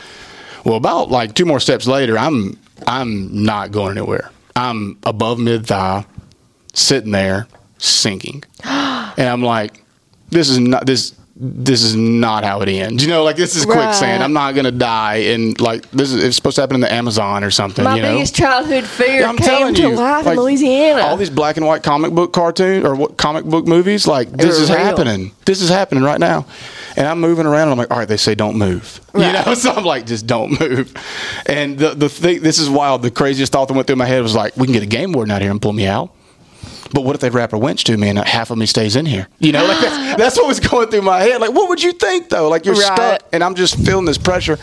[0.63, 2.57] Well, about like two more steps later, I'm
[2.87, 4.31] I'm not going anywhere.
[4.55, 6.05] I'm above mid thigh,
[6.73, 7.47] sitting there,
[7.77, 9.83] sinking, and I'm like,
[10.29, 11.13] this is not this.
[11.37, 13.03] This is not how it ends.
[13.03, 13.75] You know, like this is Right.
[13.77, 14.23] quicksand.
[14.23, 17.43] I'm not gonna die, and like this is it's supposed to happen in the Amazon
[17.43, 17.83] or something.
[17.83, 18.13] My you know?
[18.13, 21.01] biggest childhood fear Yeah, I'm came telling to you, life like, in Louisiana.
[21.01, 24.57] All these black and white comic book cartoon or what comic book movies, like this
[24.57, 24.79] is real.
[24.79, 25.31] happening.
[25.43, 26.45] This is happening right now.
[26.95, 29.01] And I'm moving around and I'm like, all right, they say don't move.
[29.11, 29.27] Right.
[29.27, 30.93] You know, so I'm like, just don't move.
[31.47, 33.01] And the the thing this is wild.
[33.01, 35.11] The craziest thought that went through my head was like, we can get a game
[35.11, 36.11] warden out here and pull me out.
[36.93, 39.05] But what if they wrap a winch to me and half of me stays in
[39.05, 39.27] here?
[39.39, 41.41] You know, like that's, that's what was going through my head.
[41.41, 42.47] Like, what would you think though?
[42.49, 42.83] Like you're Right.
[42.95, 44.57] stuck, and I'm just feeling this pressure,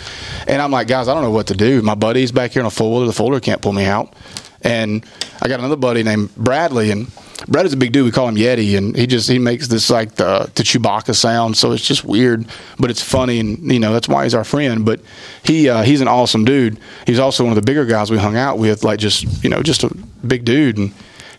[0.46, 1.82] and I'm like, guys, I don't know what to do.
[1.82, 3.06] My buddy's back here in a four wheeler.
[3.06, 4.14] The folder can't pull me out,
[4.62, 5.04] and
[5.42, 7.08] I got another buddy named Bradley, and
[7.48, 8.04] Bradley's a big dude.
[8.04, 11.56] We call him Yeti, and he just he makes this like the the Chewbacca sound.
[11.56, 12.46] So it's just weird,
[12.78, 14.84] but it's funny, and you know that's why he's our friend.
[14.86, 15.00] But
[15.42, 16.78] he uh, he's an awesome dude.
[17.04, 19.60] He's also one of the bigger guys we hung out with, like just you know
[19.60, 19.92] just a
[20.24, 20.92] big dude, and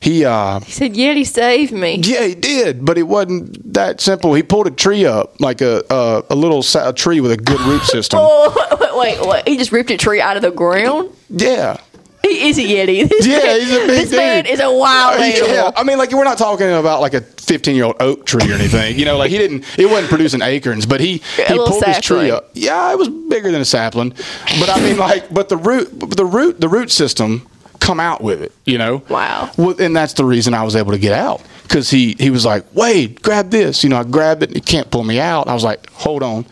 [0.03, 0.25] he.
[0.25, 1.95] uh he said, Yeti saved me.
[2.03, 4.33] yeah, he did, but it wasn't that simple.
[4.33, 7.37] He pulled a tree up, like a a, a little sa- a tree with a
[7.37, 8.19] good root system.
[8.21, 9.47] Oh, wait, wait, wait.
[9.47, 11.09] He just ripped a tree out of the ground?
[11.29, 11.77] Yeah.
[12.25, 13.09] He is a Yeti.
[13.09, 15.49] This Yeah, man, he's a big This man is a wild animal.
[15.49, 18.49] Yeah, I mean, like we're not talking about like a 15 year old oak tree
[18.49, 18.97] or anything.
[18.97, 19.65] You know, like he didn't.
[19.77, 22.49] It wasn't producing acorns, but he A he pulled his tree up.
[22.53, 24.11] Yeah, it was bigger than a sapling,
[24.59, 27.45] but I mean, like, but the root, but the root, the root system
[27.83, 28.51] come out with it.
[28.65, 29.03] You know.
[29.09, 29.51] Wow.
[29.57, 32.45] Well, and that's the reason I was able to get out because he he was
[32.45, 33.83] like, Wade, grab this.
[33.83, 34.49] You know, I grabbed it.
[34.49, 35.47] And he can't pull me out.
[35.47, 36.45] I was like, hold on.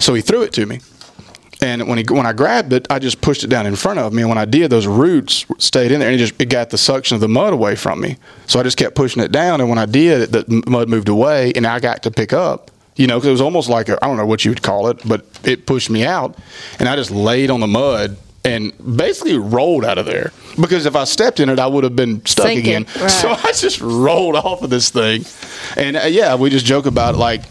[0.00, 0.80] So he threw it to me.
[1.60, 4.12] And when he when I grabbed it, I just pushed it down in front of
[4.12, 4.22] me.
[4.22, 6.78] And when I did, those roots stayed in there, and it just it got the
[6.78, 8.16] suction of the mud away from me.
[8.46, 9.60] So I just kept pushing it down.
[9.60, 12.70] And when I did, the mud moved away, and I got to pick up.
[12.96, 14.88] You know, because it was almost like I I don't know what you would call
[14.88, 16.36] it, but it pushed me out,
[16.80, 20.32] and I just laid on the mud and basically rolled out of there.
[20.60, 22.86] Because if I stepped in it, I would have been stuck Sinking, again.
[23.00, 23.10] right.
[23.10, 25.24] So I just rolled off of this thing,
[25.76, 27.42] and uh, yeah, we just joke about it, like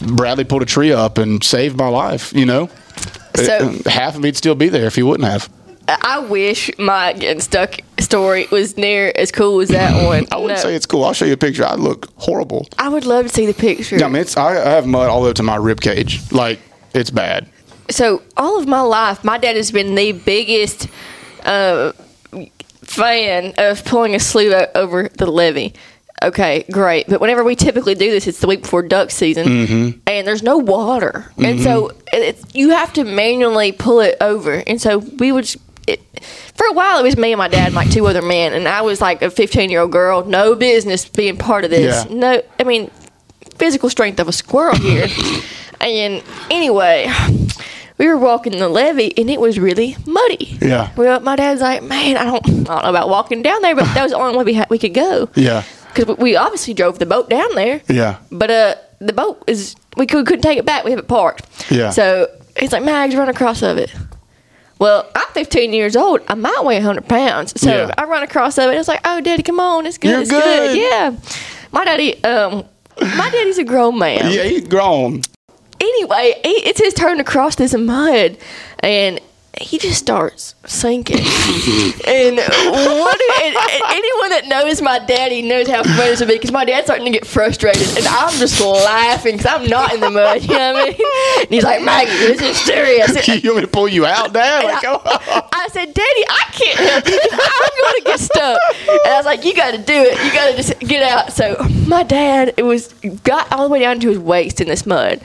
[0.00, 2.32] Bradley pulled a tree up and saved my life.
[2.32, 2.68] You know.
[3.36, 5.50] So- Uh, half of me'd still be there if he wouldn't have.
[5.88, 10.26] I wish my getting stuck story was near as cool as that one.
[10.32, 10.62] I wouldn't No.
[10.62, 11.04] say it's cool.
[11.04, 11.64] I'll show you a picture.
[11.64, 12.66] I look horrible.
[12.78, 13.96] I would love to see the picture.
[13.96, 16.20] Yeah, I mean, it's I, I have mud all the way to my rib cage.
[16.32, 16.58] Like
[16.92, 17.48] it's bad.
[17.90, 20.88] So all of my life, my dad has been the biggest
[21.44, 21.92] uh,
[22.82, 25.74] fan of pulling a sleeve over the levee.
[26.22, 27.06] Okay, great.
[27.08, 29.98] But whenever we typically do this, it's the week before duck season, Mm-hmm.
[30.06, 34.62] and there's no water, and so it- it's, you have to manually pull it over.
[34.66, 35.54] And so we would.
[35.86, 36.00] It,
[36.54, 38.66] for a while, it was me and my dad, and like two other men, and
[38.66, 42.06] I was like a 15 year old girl, no business being part of this.
[42.06, 42.14] Yeah.
[42.14, 42.90] No, I mean,
[43.56, 45.06] physical strength of a squirrel here.
[45.82, 47.06] and anyway,
[47.98, 50.58] we were walking the levee and it was really muddy.
[50.60, 50.90] Yeah.
[50.96, 53.84] Well, my dad's like, man, I don't, I don't know about walking down there, but
[53.94, 55.28] that was the only way we had, we could go.
[55.34, 55.62] Yeah.
[55.94, 57.80] Because we obviously drove the boat down there.
[57.88, 58.18] Yeah.
[58.30, 60.84] But uh, the boat is we, could, couldn't take it back.
[60.84, 61.70] We have it parked.
[61.70, 61.90] Yeah.
[61.90, 62.28] So
[62.58, 63.94] he's like, Mags, run across of it.
[64.78, 66.20] Well, I'm 15 years old.
[66.28, 67.58] I might weigh 100 pounds.
[67.58, 67.94] So Yeah.
[67.96, 68.76] I run across of it.
[68.76, 70.42] It's like, oh, daddy, come on, it's good, You're it's good.
[70.74, 70.76] good.
[70.76, 71.16] Yeah.
[71.72, 72.64] My daddy, um,
[73.00, 74.30] my daddy's a grown man.
[74.30, 75.22] Yeah, he's grown.
[75.80, 78.38] Anyway, it's his turn to cross this mud,
[78.80, 79.20] and
[79.60, 81.16] he just starts sinking.
[82.06, 83.20] and what?
[83.42, 86.64] And, and anyone that knows my daddy knows how funny this would be because my
[86.64, 90.42] dad's starting to get frustrated, and I'm just laughing because I'm not in the mud.
[90.42, 91.40] You know what I mean?
[91.40, 93.26] And he's like, Maggie, this is serious.
[93.44, 94.64] you want me to pull you out, Dad?
[94.64, 95.48] Like, oh.
[95.52, 97.20] I said, Daddy, I can't help you.
[97.32, 98.58] I'm going to get stuck.
[98.88, 100.22] And I was like, You got to do it.
[100.24, 101.32] You got to just get out.
[101.32, 101.56] So
[101.86, 102.92] my dad, it was
[103.24, 105.20] got all the way down to his waist in this mud.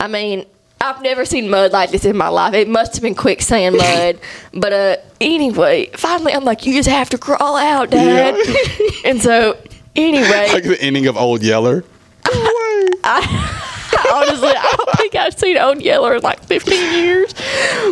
[0.00, 0.46] I mean,
[0.80, 2.54] I've never seen mud like this in my life.
[2.54, 4.18] It must have been quicksand mud.
[4.52, 8.36] but uh, anyway, finally, I'm like, You just have to crawl out, Dad.
[9.04, 9.58] and so,
[9.96, 11.84] anyway, like the ending of Old Yeller.
[14.12, 17.34] honestly, I don't think I've seen Old Yeller in like 15 years.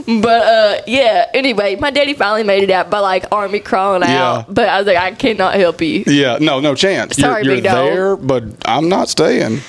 [0.07, 1.31] But uh, yeah.
[1.35, 4.09] Anyway, my daddy finally made it out by like army crawling out.
[4.09, 4.45] Yeah.
[4.49, 6.05] But I was like, I cannot help you.
[6.07, 7.17] Yeah, no, no chance.
[7.17, 9.61] Sorry, you're you're there, but I'm not staying.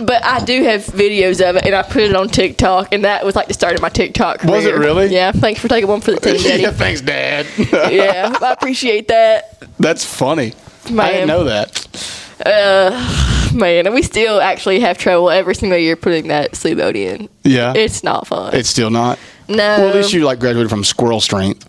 [0.00, 3.24] But I do have videos of it, and I put it on TikTok, and that
[3.24, 4.54] was like the start of my TikTok career.
[4.56, 5.06] Was it really?
[5.06, 5.32] Yeah.
[5.32, 6.62] Thanks for taking one for the team, Daddy.
[6.62, 7.46] yeah, thanks, Dad.
[7.92, 9.62] yeah, I appreciate that.
[9.78, 10.54] That's funny.
[10.98, 11.86] I didn't know that.
[12.44, 16.96] Uh, man, and we still actually have trouble every single year putting that sleep mode
[16.96, 17.28] in.
[17.44, 18.54] Yeah, It's not fun.
[18.54, 19.18] it's still not.
[19.48, 21.68] no, Well, at least you like graduated from squirrel strength.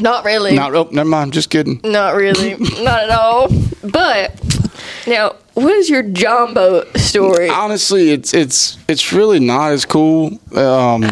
[0.00, 0.54] not really.
[0.54, 0.74] Not.
[0.74, 1.32] Oh, never mind.
[1.32, 1.80] Just kidding.
[1.84, 2.56] Not really.
[2.82, 3.48] not at all.
[3.82, 4.38] But
[5.06, 7.48] now, what is your john boat story?
[7.48, 10.38] honestly, it's it's it's really not as cool.
[10.56, 11.04] Um,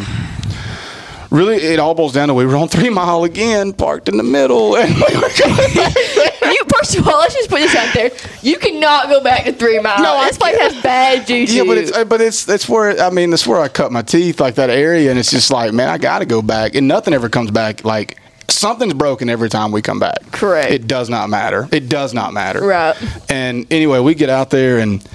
[1.31, 4.23] really, it all boils down to we were on Three Mile again, parked in the
[4.23, 5.29] middle, and we were
[5.75, 5.95] back.
[6.43, 8.11] you first of all, let's just put this out there.
[8.43, 10.03] You cannot go back to Three Mile.
[10.03, 11.53] No, I this place has bad juju.
[11.53, 14.41] Yeah, but it's but it's that's where I mean that's where I cut my teeth,
[14.41, 17.15] like that area, and it's just like man, I got to go back, and nothing
[17.15, 17.85] ever comes back.
[17.85, 18.19] Like
[18.49, 20.31] something's broken every time we come back.
[20.33, 20.71] Correct.
[20.73, 21.69] It does not matter.
[21.71, 22.65] It does not matter.
[22.65, 22.97] Right.
[23.29, 25.07] And anyway, we get out there and.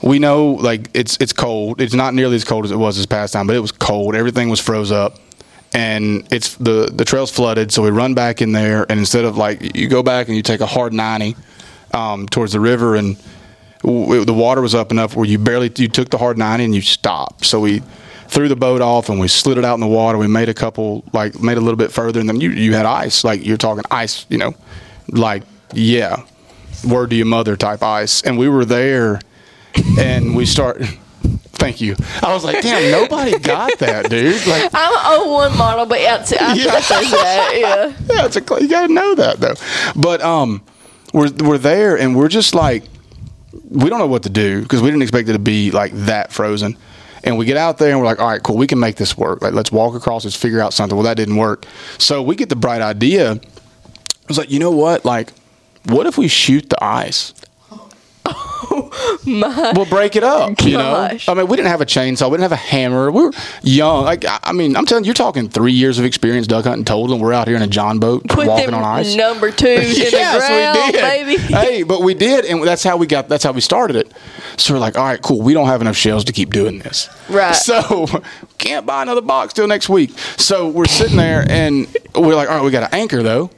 [0.00, 1.80] We know, like it's it's cold.
[1.80, 4.14] It's not nearly as cold as it was this past time, but it was cold.
[4.14, 5.16] Everything was froze up,
[5.74, 7.72] and it's the the trail's flooded.
[7.72, 10.42] So we run back in there, and instead of like you go back and you
[10.44, 11.34] take a hard ninety
[11.92, 13.16] um, towards the river, and
[13.82, 16.74] w- the water was up enough where you barely you took the hard 90 and
[16.74, 17.82] you stopped so we
[18.28, 20.54] threw the boat off and we slid it out in the water we made a
[20.54, 23.56] couple like made a little bit further and then you you had ice like you're
[23.56, 24.54] talking ice you know
[25.08, 26.22] like yeah
[26.88, 29.20] word to your mother type ice and we were there
[29.98, 30.80] and we start
[31.58, 35.86] thank you i was like damn nobody got that dude like I'm an 01 model,
[35.86, 36.18] but Yeah.
[36.20, 37.86] I says that, yeah.
[38.14, 39.54] yeah, it's a you gotta know that though.
[39.96, 40.62] But um,
[41.12, 42.84] we're we're there and we're just like
[43.68, 46.32] we don't know what to do because we didn't expect it to be like that
[46.32, 46.76] frozen.
[47.24, 49.16] And we get out there and we're like, all right, cool, we can make this
[49.16, 49.42] work.
[49.42, 50.96] Like, let's walk across, let's figure out something.
[50.96, 51.66] Well, that didn't work.
[51.98, 53.32] So we get the bright idea.
[53.32, 53.40] I
[54.28, 55.04] was like, you know what?
[55.04, 55.32] Like,
[55.86, 57.32] what if we shoot the ice?
[58.30, 58.90] Oh,
[59.76, 60.60] we'll break it up.
[60.62, 60.94] You know,
[61.28, 63.10] I mean, we didn't have a chainsaw, we didn't have a hammer.
[63.10, 64.04] We were young.
[64.04, 67.14] Like, I mean, I'm telling you, you're talking three years of experience duck hunting total,
[67.14, 69.14] and we're out here in a john boat Put walking on ice.
[69.14, 71.36] number in the ground, baby.
[71.42, 73.28] hey, but we did, and that's how we got.
[73.28, 74.12] That's how we started it.
[74.56, 75.40] So we're like, all right, cool.
[75.40, 77.54] We don't have enough shells to keep doing this, Right.
[77.54, 78.06] So
[78.58, 80.10] can't buy another box till next week.
[80.36, 83.50] So we're sitting there, and we're like, all right, we got an anchor though,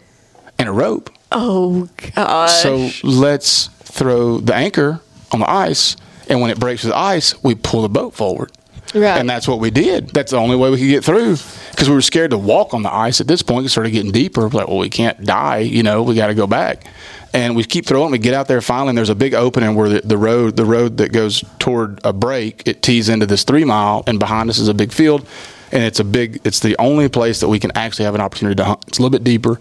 [0.59, 1.11] and a rope.
[1.33, 2.63] Oh, gosh.
[2.63, 5.01] So let's throw the anchor
[5.33, 5.97] on the ice,
[6.29, 8.53] and when it breaks the ice, we pull the boat forward.
[8.95, 9.19] Right.
[9.19, 10.09] And that's what we did.
[10.09, 11.37] That's the only way we could get through
[11.71, 13.67] because we were scared to walk on the ice at this point.
[13.67, 14.43] It started getting deeper.
[14.43, 15.59] We're like, well, we can't die.
[15.59, 16.85] You know, we got to go back.
[17.33, 18.11] And we keep throwing.
[18.11, 20.65] We get out there finally, and there's a big opening where the, the road, the
[20.65, 24.59] road that goes toward a break, it tees into this three mile, and behind us
[24.59, 25.25] is a big field,
[25.71, 26.41] and it's a big.
[26.43, 28.85] It's the only place that we can actually have an opportunity to hunt.
[28.89, 29.61] It's a little bit deeper.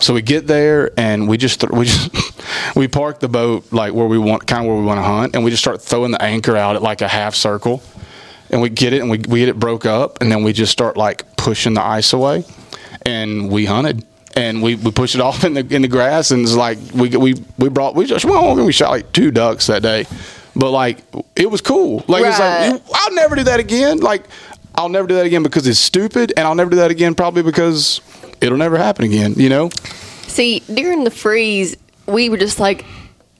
[0.00, 2.10] So we get there and we just th- we just
[2.76, 5.34] we park the boat like where we want kind of where we want to hunt
[5.34, 7.82] and we just start throwing the anchor out at like a half circle.
[8.50, 10.72] And we get it and we, we get it broke up and then we just
[10.72, 12.44] start like pushing the ice away.
[13.04, 14.04] And we hunted.
[14.36, 17.08] And we, we pushed it off in the in the grass and it's like we
[17.16, 20.06] we we brought we just well we shot like two ducks that day.
[20.54, 20.98] But like
[21.34, 22.04] it was cool.
[22.06, 23.98] Like it's like I'll never do that again.
[23.98, 24.24] Like
[24.74, 27.42] I'll never do that again because it's stupid and I'll never do that again probably
[27.42, 28.00] because
[28.40, 29.70] it'll never happen again you know
[30.26, 31.76] See, during the freeze,
[32.06, 32.84] we were just like,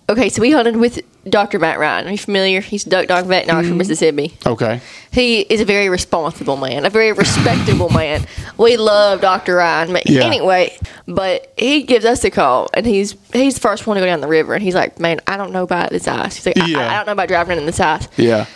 [0.08, 1.58] okay, so we hunted with Dr.
[1.60, 2.08] Matt Ryan.
[2.08, 2.60] Are you familiar?
[2.60, 3.76] He's a duck dog vet in Oxford, mm-hmm.
[3.78, 4.32] Mississippi.
[4.44, 4.80] okay
[5.12, 8.26] He is a very responsible man, a very respectable man.
[8.56, 9.56] We love Dr.
[9.56, 9.92] Ryan.
[9.92, 10.24] But Yeah.
[10.24, 10.76] Anyway,
[11.06, 14.22] but he gives us a call, and he's he's the first one to go down
[14.22, 16.36] the river, and he's like, man, I don't know about this ice.
[16.36, 16.78] He's like, I- Yeah.
[16.80, 18.08] I, I don't know about driving in this ice.
[18.16, 18.46] Yeah.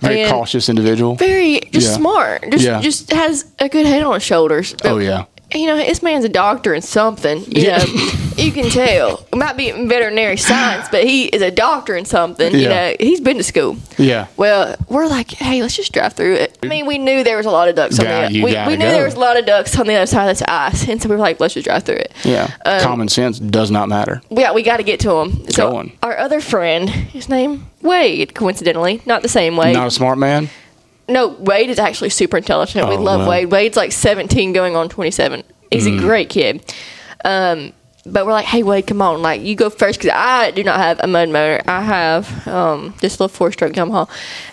[0.00, 1.16] Very And- cautious individual.
[1.16, 1.96] Very just Yeah.
[1.96, 2.44] smart.
[2.50, 2.80] Just Yeah.
[2.80, 4.72] just has a good head on his shoulders.
[4.82, 5.24] But Oh, yeah.
[5.54, 7.38] You know, this man's a doctor in something.
[7.46, 7.78] You Yeah.
[7.78, 7.84] know,
[8.36, 9.26] you can tell.
[9.32, 12.52] It might be in veterinary science, but he is a doctor in something.
[12.52, 12.68] You Yeah.
[12.90, 13.76] know, he's been to school.
[13.98, 14.26] Yeah.
[14.36, 16.58] Well, we're like, hey, let's just drive through it.
[16.62, 18.52] I mean, we knew there was a lot of ducks on Yeah, the you we,
[18.52, 18.92] we knew go.
[18.92, 21.08] there was a lot of ducks on the other side of this ice, and so
[21.08, 22.12] we were like, let's just drive through it.
[22.24, 22.48] Yeah.
[22.64, 24.22] Um, Common sense does not matter.
[24.30, 25.48] Yeah, we got to get to him.
[25.50, 25.92] So Going.
[26.02, 29.74] our other friend, his name Wade, coincidentally, not the same Wade.
[29.74, 30.48] Not a smart man.
[31.08, 32.88] No, Wade is actually super intelligent.
[32.88, 33.28] we Oh, love wow.
[33.30, 33.50] Wade.
[33.50, 35.42] Wade's like 17 going on 27.
[35.70, 35.98] He's Mm.
[35.98, 36.74] a great kid.
[37.24, 37.72] Um,
[38.04, 39.22] but we're like, hey, Wade, come on.
[39.22, 41.62] Like, you go first because I do not have a mud motor.
[41.68, 44.08] I have um, this little four stroke Yamaha.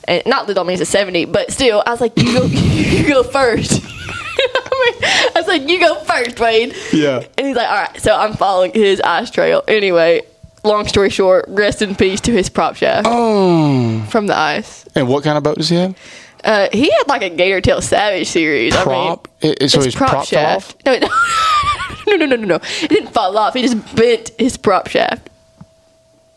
[0.08, 3.08] And not that means it's a 70, but still, I was like, you go, you
[3.08, 3.82] go first.
[3.82, 6.76] I, mean, I was like, you go first, Wade.
[6.94, 7.24] Yeah.
[7.38, 8.00] And he's like, all right.
[8.02, 9.64] So I'm following his ice trail.
[9.68, 10.22] Anyway,
[10.64, 14.06] long story short, rest in peace to his prop shaft Oh.
[14.12, 14.86] from the ice.
[14.96, 15.96] And what kind of boat does he have?
[16.44, 18.76] Uh, he had like a Gator Tail Savage series.
[18.76, 19.28] Prop?
[19.44, 20.76] I mean, I- so his propped shaft.
[20.86, 21.04] No, it-
[22.08, 22.56] no, no, no, no, no.
[22.82, 23.54] It didn't fall off.
[23.54, 25.30] He just bent his prop shaft.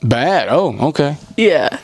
[0.02, 0.48] Bad.
[0.50, 1.16] Oh, okay.
[1.36, 1.78] Yeah.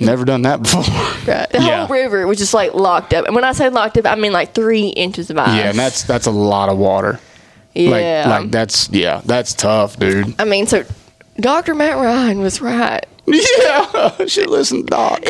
[0.00, 0.82] Never done that before.
[1.24, 1.48] Right.
[1.50, 1.86] The Yeah.
[1.86, 3.26] whole river was just like locked up.
[3.26, 5.56] And when I say locked up, I mean like three inches of ice.
[5.56, 7.20] yeah, and that's that's a lot of water.
[7.74, 8.24] yeah.
[8.28, 10.34] Like like that's yeah, that's tough, dude.
[10.40, 10.82] I mean, so
[11.38, 11.76] Dr.
[11.76, 13.06] Matt Ryan was right.
[13.26, 15.22] Yeah, should listen, Doc.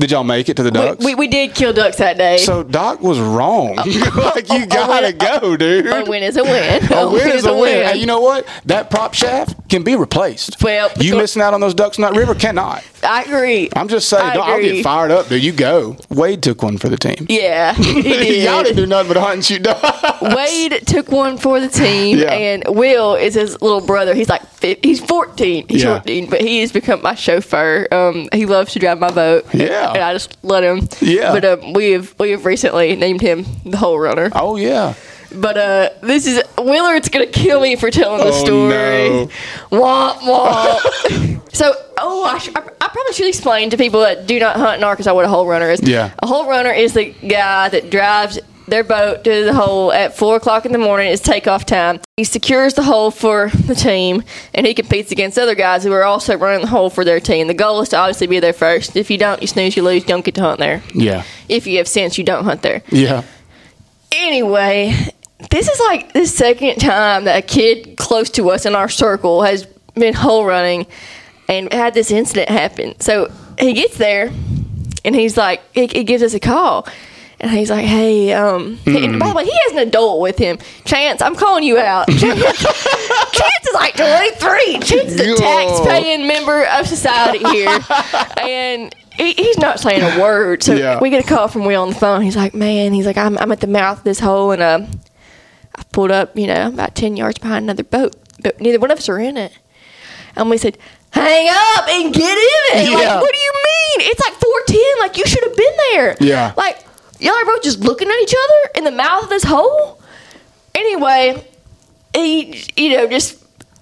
[0.00, 1.04] Did y'all make it to the We, ducks?
[1.04, 2.38] we, we did kill ducks that day.
[2.38, 3.76] so Doc was wrong.
[3.76, 5.86] like you oh, gotta go, dude.
[5.86, 6.82] a win is a win.
[6.92, 7.86] A win is a win.
[7.86, 8.46] Hey, you know what?
[8.64, 10.62] That prop shaft can be replaced.
[10.62, 12.82] Well, you missing out on those ducks in that river cannot.
[13.02, 13.68] I agree.
[13.76, 15.42] I'm just saying, I I'll get fired up, dude.
[15.44, 15.96] You go.
[16.08, 17.26] Wade took one for the team.
[17.28, 18.44] Yeah, he did.
[18.44, 20.22] Y'all didn't do nothing but hunt and shoot ducks.
[20.22, 22.32] Wade took one for the team, Yeah.
[22.32, 24.14] and Will is his little brother.
[24.14, 24.42] He's like
[24.82, 25.66] he's 14.
[25.68, 25.98] He's Yeah.
[26.00, 27.86] 14, but he has become my chauffeur.
[27.92, 29.46] Um, he loves to drive my boat.
[29.54, 29.89] Yeah.
[29.94, 30.88] And I just let him.
[31.00, 31.32] Yeah.
[31.32, 34.30] but um, we have we have recently named him the hole runner.
[34.34, 34.94] Oh yeah.
[35.32, 39.08] But uh, this is Willard's gonna kill me for telling the Oh, story.
[39.10, 39.28] no.
[39.70, 41.52] Womp womp.
[41.54, 44.78] so, oh, I, sh- I, I probably should explain to people that do not hunt
[44.78, 45.80] in Arkansas what a hole runner is.
[45.82, 46.12] Yeah.
[46.18, 50.36] a hole runner is the guy that drives their boat to the hole at four
[50.36, 51.12] o'clock in the morning.
[51.12, 52.00] It's takeoff time.
[52.16, 54.22] He secures the hole for the team,
[54.54, 57.46] and he competes against other guys who are also running the hole for their team.
[57.48, 58.96] The goal is to obviously be there first.
[58.96, 60.02] If you don't, you snooze, you lose.
[60.02, 60.82] You don't get to hunt there.
[60.94, 61.24] Yeah.
[61.48, 63.22] If you have sense, you don't hunt there Yeah.
[64.12, 64.94] anyway,
[65.50, 69.42] this is like the second time that a kid close to us in our circle
[69.42, 70.86] has been hole running
[71.48, 72.98] and had this incident happen.
[73.00, 74.30] So he gets there
[75.04, 76.86] and he's like, he, he gives us a call.
[77.42, 80.58] And he's like, hey, um, and by the way, he has an adult with him.
[80.84, 82.06] Chance, I'm calling you out.
[82.08, 84.72] Chance, Chance is like 23.
[84.80, 87.78] Chance is a tax-paying member of society here.
[88.42, 90.62] and he, he's not saying a word.
[90.62, 91.00] So Yeah.
[91.00, 92.20] we get a call from Will on the phone.
[92.20, 94.80] He's like, man, he's like, I'm, I'm at the mouth of this hole and uh,
[95.76, 98.14] I pulled up, you know, about 10 yards behind another boat.
[98.42, 99.56] But neither one of us are in it.
[100.36, 100.76] And we said,
[101.10, 102.90] hang up and get in it.
[102.90, 102.96] Yeah.
[102.98, 104.10] Like, what do you mean?
[104.10, 104.78] It's like 410.
[105.00, 106.16] Like, you should have been there.
[106.20, 106.52] Yeah.
[106.56, 106.84] Like,
[107.20, 110.00] y'all are both just looking at each other in the mouth of this hole.
[110.74, 111.44] Anyway,
[112.14, 113.38] he, you know, just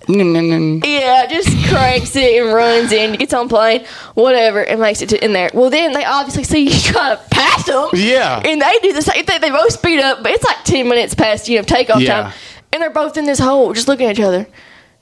[0.09, 3.85] yeah, just cranks it and runs in, gets on plane,
[4.15, 5.51] whatever, and makes it to in there.
[5.53, 7.91] Well, then they obviously see you trying to pass them.
[7.93, 8.41] Yeah.
[8.43, 9.41] And they do the same thing.
[9.41, 12.23] They both speed up, but it's like 10 minutes past, you know, takeoff Yeah.
[12.23, 12.33] time.
[12.73, 14.47] And they're both in this hole, just looking at each other.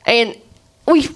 [0.06, 0.36] And
[0.86, 1.08] we,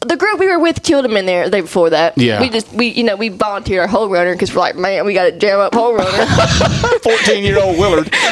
[0.00, 2.16] the group we were with killed him in there the day before that.
[2.18, 2.40] Yeah.
[2.40, 5.14] We just, we, you know, we volunteered our hole runner because we're like, man, we
[5.14, 6.26] got to jam up hole runner.
[7.02, 8.10] 14 year old Willard.
[8.12, 8.22] man,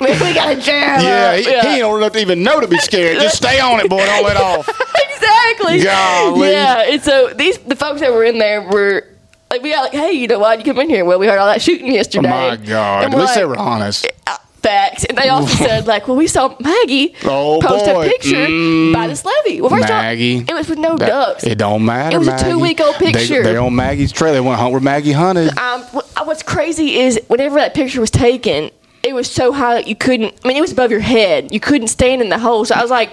[0.00, 1.36] we got to jam Yeah, up.
[1.36, 3.18] he, he ain't old enough to even know to be scared.
[3.20, 4.04] Just stay on it, boy.
[4.04, 4.68] Don't let off.
[5.12, 5.82] exactly.
[5.82, 6.50] Golly.
[6.50, 9.06] Yeah, and so these the folks that were in there were
[9.50, 11.04] like, we got like, hey, you know why'd you come in here?
[11.04, 12.28] Well, we heard all that shooting yesterday.
[12.28, 12.62] Oh yesterday.
[12.62, 13.04] my God.
[13.04, 14.06] And At we're they were honest.
[14.26, 18.06] "Uh, Facts, and they also said like, well, we saw Maggie Oh, post boy.
[18.06, 18.92] a picture Mm.
[18.92, 19.60] by this levee.
[19.60, 20.44] Well, first off, Maggie.
[20.46, 21.44] it was with no That- ducks.
[21.44, 22.16] It don't matter.
[22.16, 23.42] It was a two-week-old They- picture.
[23.42, 24.32] They, on Maggie's trail.
[24.34, 25.56] They went hunt where Maggie hunted.
[25.58, 28.70] um, wh- what's crazy is whenever that picture was taken,
[29.02, 30.34] it was so high that you couldn't.
[30.44, 31.48] I mean, it was above your head.
[31.52, 32.64] You couldn't stand in the hole.
[32.66, 33.10] So I was like,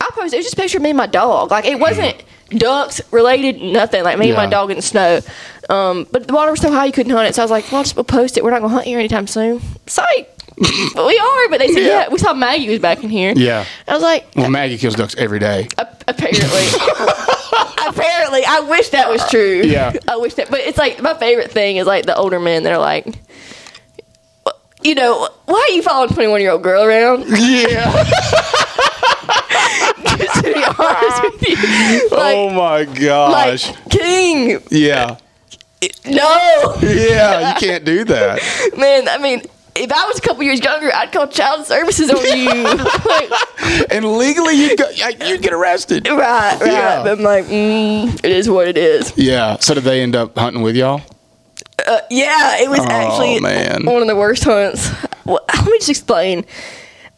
[0.00, 0.34] I posted.
[0.34, 1.50] It was just a picture of me and my dog.
[1.50, 4.04] Like it wasn't ducks related, nothing.
[4.04, 5.20] Like me and my dog in the snow.
[5.70, 7.34] Um, but the water was so high you couldn't hunt it.
[7.34, 8.44] So I was like, well, I'll just we'll post it.
[8.44, 9.62] We're not gonna hunt here anytime soon.
[9.86, 10.28] Psych.
[10.56, 11.48] But we are.
[11.48, 11.86] But they said, Yeah.
[11.86, 12.08] yeah.
[12.10, 13.32] We saw Maggie was back in here.
[13.36, 13.64] Yeah.
[13.88, 15.68] I was like, Well, Maggie kills ducks every day.
[15.78, 16.66] apparently.
[17.86, 19.62] apparently, I wish that was true.
[19.64, 19.92] Yeah.
[20.08, 20.50] I wish that.
[20.50, 22.62] But it's like my favorite thing is like the older men.
[22.62, 23.06] They're like,
[24.82, 27.24] you know, why are you following twenty one year old girl around?
[27.28, 28.04] Yeah.
[30.34, 33.72] to be honest with you, like, oh my like gosh.
[33.90, 34.60] King.
[34.70, 35.16] yeah.
[36.06, 37.54] No, Yeah.
[37.54, 38.40] You can't do that.
[38.76, 39.08] man.
[39.08, 39.42] I mean.
[39.76, 42.64] If I was a couple years younger, I'd call child services on you.
[43.04, 46.06] Like, And legally, you'd go, you'd get arrested.
[46.08, 46.18] right,
[46.60, 46.60] right.
[46.66, 47.02] Yeah.
[47.02, 49.12] But I'm like, mm, it is what it is.
[49.16, 49.56] Yeah.
[49.58, 51.02] So did they end up hunting with y'all?
[51.86, 53.84] Uh, yeah, it was Oh, actually man.
[53.84, 54.88] one of the worst hunts.
[55.24, 56.44] Well, let me just explain.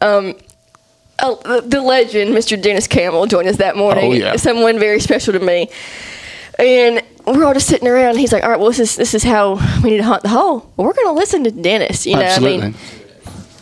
[0.01, 0.35] Um,
[1.19, 2.59] the, the legend, Mr.
[2.61, 4.11] Dennis Campbell, joined us that morning.
[4.11, 4.35] Oh, yeah.
[4.35, 5.69] Someone very special to me.
[6.57, 8.17] And we're all just sitting around.
[8.17, 10.29] He's like, "All right, well, this is this is how we need to hunt the
[10.29, 10.71] hole.
[10.75, 12.05] Well, we're going to listen to Dennis.
[12.05, 12.57] You know, Absolutely.
[12.57, 12.75] I mean,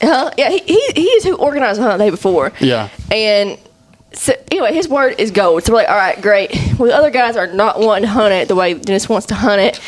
[0.01, 0.31] huh?
[0.37, 2.53] Yeah, he, he he is who organized the hunt the day before.
[2.59, 2.89] Yeah.
[3.11, 3.57] And
[4.13, 5.63] so anyway, his word is gold.
[5.63, 6.51] So we're like, all right, great.
[6.77, 9.35] Well, the other guys are not wanting to hunt it the way Dennis wants to
[9.35, 9.79] hunt it.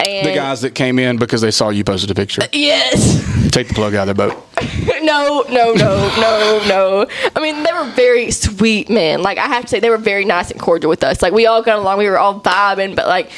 [0.00, 2.42] And the guys that came in because they saw you posted a picture.
[2.42, 3.50] Uh, yes.
[3.50, 4.42] Take the plug out of their boat.
[5.02, 7.06] no, no, no, no, no.
[7.34, 9.22] I mean, they were very sweet men.
[9.22, 11.22] Like I have to say, they were very nice and cordial with us.
[11.22, 11.98] Like we all got along.
[11.98, 13.30] We were all vibing, but like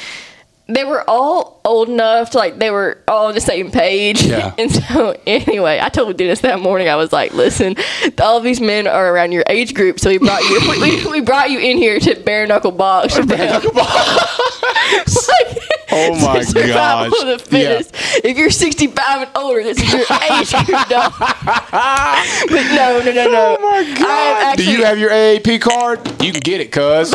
[0.69, 4.23] they were all old enough to like they were all on the same page.
[4.23, 4.55] Yeah.
[4.59, 7.77] And so anyway, I told Dennis that morning I was like, "Listen,
[8.21, 11.11] all of these men are around your age group, so we brought you we, we,
[11.11, 17.11] we brought you in here to bare knuckle box." with them." Like, Oh my survival
[17.11, 17.23] gosh.
[17.23, 17.95] of the fittest.
[18.25, 20.01] If you're 65 and older, this is your
[20.33, 21.13] age group, dog.
[21.19, 23.57] but no, no, no, no.
[23.59, 24.43] Oh my god!
[24.45, 26.23] actually, Do you have your AARP card?
[26.23, 27.13] You can get it, cuz.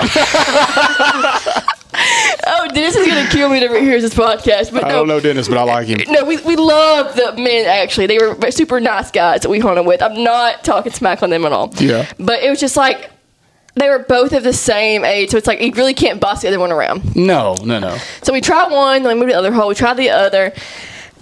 [2.47, 4.71] Oh, Dennis is gonna kill me to hear this podcast.
[4.71, 5.99] But I don't know Dennis, but I like him.
[6.09, 8.07] No, we, we love the men, actually.
[8.07, 10.01] They were super nice guys that we hunted with.
[10.01, 11.71] I'm not talking smack on them at all.
[11.77, 12.09] Yeah.
[12.17, 13.11] But it was just like,
[13.75, 16.47] they were both of the same age, so it's like you really can't boss the
[16.47, 17.15] other one around.
[17.15, 17.97] No, no, no.
[18.21, 20.53] So we tried one, then we moved to the other hole, we tried the other.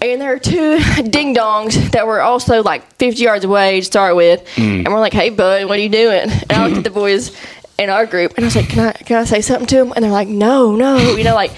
[0.02, 0.80] And there are two
[1.10, 4.46] ding dongs that were also like 50 yards away to start with.
[4.56, 4.86] Mm.
[4.86, 6.30] And we're like, hey, bud, what are you doing?
[6.50, 7.36] And I looked at the boys
[7.78, 9.94] in our group and I was like, can I, can I say something to them?
[9.96, 10.98] And they're like, no, no.
[10.98, 11.52] You know, like,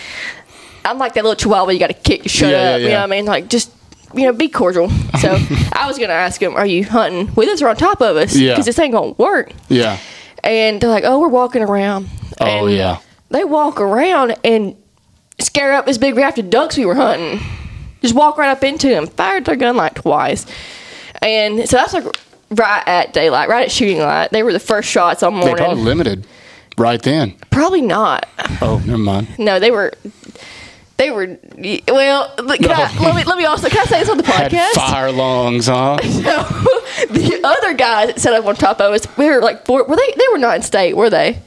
[0.84, 2.82] I'm like that little chihuahua you got to kick, shut Yeah, yeah, up.
[2.82, 3.26] You know what I mean?
[3.26, 3.72] Like, just,
[4.16, 4.90] you know, be cordial.
[5.20, 5.30] So
[5.74, 8.18] I was going to ask them, are you hunting with us or on top of
[8.18, 8.36] us?
[8.36, 8.54] Yeah.
[8.54, 9.52] Because this ain't going to work.
[9.70, 10.00] Yeah.
[10.44, 12.10] And they're like, oh, we're walking around.
[12.40, 13.00] Oh And yeah.
[13.30, 14.76] They walk around and
[15.40, 17.40] scare up this big raft of ducks we were hunting.
[18.02, 19.08] Just walk right up into them.
[19.08, 20.46] Fired their gun like twice.
[21.22, 22.06] And so that's like
[22.52, 24.32] right at daylight, right at shooting light.
[24.32, 25.56] They were the first shots all morning.
[25.56, 26.26] They probably limited
[26.78, 27.36] right then.
[27.52, 28.28] Probably not.
[28.62, 29.28] Oh, never mind.
[29.38, 29.94] No, they were.
[30.98, 31.38] They were
[31.88, 32.36] well.
[32.36, 34.74] Can I, let me let me also can I say this on the Had podcast?
[34.76, 35.98] fire lungs, huh?
[36.04, 39.84] So the other guys that set up on top of us, we were like four.
[39.86, 40.12] Were they?
[40.16, 41.40] They were not in state, were they?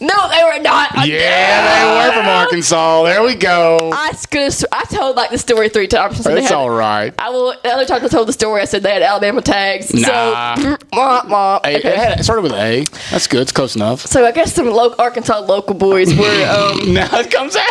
[0.00, 1.06] No, they were not.
[1.06, 3.04] Yeah, they were from Arkansas.
[3.04, 3.90] There we go.
[3.92, 4.52] I could.
[4.72, 6.22] I told like the story three times.
[6.22, 7.14] So That's had- all right.
[7.18, 7.54] I will.
[7.62, 9.94] The other time I told the story, I said they had Alabama tags.
[9.94, 10.56] Nah.
[10.56, 11.60] So, wah, wah.
[11.64, 11.88] Hey, Okay.
[11.88, 12.84] it, had, it started with A.
[13.10, 13.40] That's good.
[13.42, 14.00] It's close enough.
[14.06, 16.26] so I guess some lo- Arkansas local boys were.
[16.46, 17.66] Um, Now it comes out.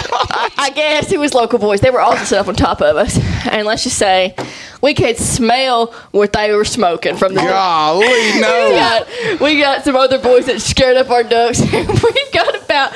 [0.57, 1.82] I guess it was local boys.
[1.82, 3.17] They were also set up on top of us,
[3.47, 4.36] and let's just say
[4.82, 7.41] we could smell what they were smoking from the.
[7.41, 8.71] Golly, We no.
[8.71, 11.61] got, we got some other boys that scared up our ducks.
[12.16, 12.93] we got about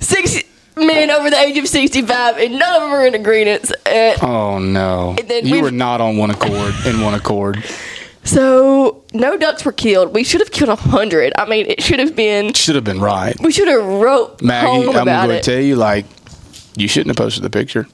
[0.00, 0.42] six
[0.76, 3.70] men over the age of 65, and none of them are in agreement.
[3.86, 5.14] Uh, Oh no.
[5.18, 6.74] And then You we've- were not on one accord.
[6.86, 7.62] In one accord.
[8.24, 10.14] so, no ducks were killed.
[10.14, 11.32] We should have killed a 100.
[11.38, 12.52] I mean, it should have been.
[12.54, 13.34] Should have been right.
[13.40, 16.06] We should have wrote Maggie, I'm going to tell you, like,
[16.76, 17.86] you shouldn't have posted the picture.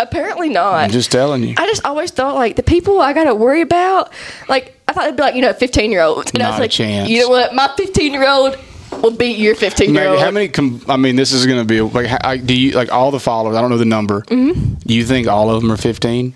[0.00, 0.74] Apparently not.
[0.74, 1.54] I'm just telling you.
[1.56, 4.12] I just always thought like the people I gotta worry about,
[4.48, 6.58] like I thought it'd be like you know fifteen year olds, and I Not was
[6.58, 7.08] a like, chance.
[7.08, 8.56] you know what, my fifteen year old
[9.02, 10.20] will beat your fifteen year old.
[10.20, 10.48] how many?
[10.48, 12.06] Com- I mean, this is going to be like.
[12.06, 13.56] how- I, do you like all the followers?
[13.56, 14.22] I don't know the number.
[14.22, 14.74] Mm-hmm.
[14.86, 16.34] Do you think all of them are 15?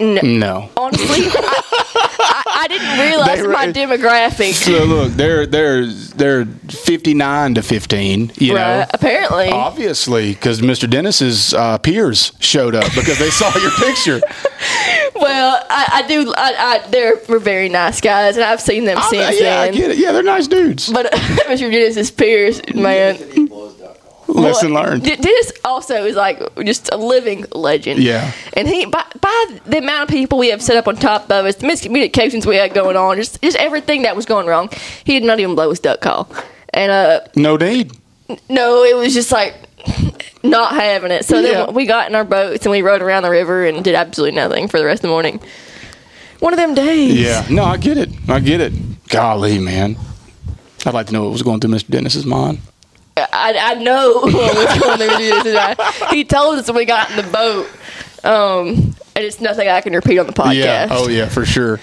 [0.00, 0.20] No.
[0.22, 0.70] No.
[0.76, 1.62] Honestly, I,
[2.18, 4.52] I, I didn't realize were- my demographic.
[4.54, 8.32] So look, they're they're they're 59 to 15.
[8.36, 8.84] You know.
[8.92, 10.90] Apparently, Obviously, because Mr.
[10.90, 14.20] Dennis's uh, peers showed up because they saw your picture.
[15.14, 16.32] well, I, I do.
[16.36, 19.66] I, I, they're were very nice guys, and I've seen them I- since yeah, I
[19.66, 19.74] then.
[19.74, 19.98] get it.
[19.98, 20.90] Yeah, they're nice dudes.
[20.92, 21.70] But Mr.
[21.70, 23.16] Dennis's peers, man,
[24.28, 25.04] Lesson Well, learned.
[25.04, 28.02] Dennis also is like just a living legend.
[28.02, 28.32] Yeah.
[28.54, 31.44] And he by, by the amount of people we have set up on top of
[31.46, 34.68] us, the miscommunications we had going on, just just everything that was going wrong,
[35.04, 36.28] he did not even blow his duck call.
[36.72, 37.92] And uh No need.
[38.48, 39.54] no, it was just like
[40.42, 41.24] not having it.
[41.24, 41.66] So Yeah.
[41.66, 44.34] then we got in our boats and we rode around the river and did absolutely
[44.36, 45.40] nothing for the rest of the morning.
[46.40, 47.18] One of them days.
[47.20, 47.46] Yeah.
[47.50, 48.10] No, I get it.
[48.28, 48.72] I get it.
[49.08, 49.96] Golly, man.
[50.84, 51.88] I'd like to know what was going through Mr.
[51.88, 52.58] Dennis's mind.
[53.16, 55.54] I, I know what was going through this.
[55.54, 56.10] Right?
[56.10, 57.68] He told us when we got in the boat.
[58.24, 60.54] Um, and it's nothing I can repeat on the podcast.
[60.54, 60.88] Yeah.
[60.90, 61.78] Oh, yeah, for sure.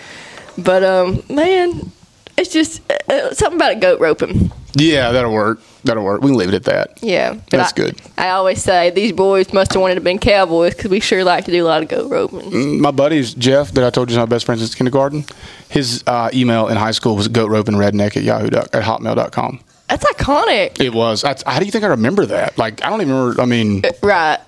[0.57, 1.91] But um, man,
[2.38, 4.51] it's just uh, uh, something about a goat roping.
[4.73, 5.59] Yeah, that'll work.
[5.84, 6.21] That'll work.
[6.21, 6.99] We can leave it at that.
[7.01, 8.01] Yeah, That's I, good.
[8.17, 11.45] I always say these boys must have wanted to been cowboys because we sure like
[11.45, 12.79] to do a lot of goat roping.
[12.82, 15.25] My buddies, Jeff, that I told you is my best friend since kindergarten,
[15.69, 19.59] his uh, email in high school was goatropingredneck at yahoo at hotmail.com.
[19.92, 21.22] That's iconic, It was.
[21.22, 22.58] That's, how do you think I remember that?
[22.58, 23.42] Like, I don't even remember.
[23.42, 24.39] I mean, right?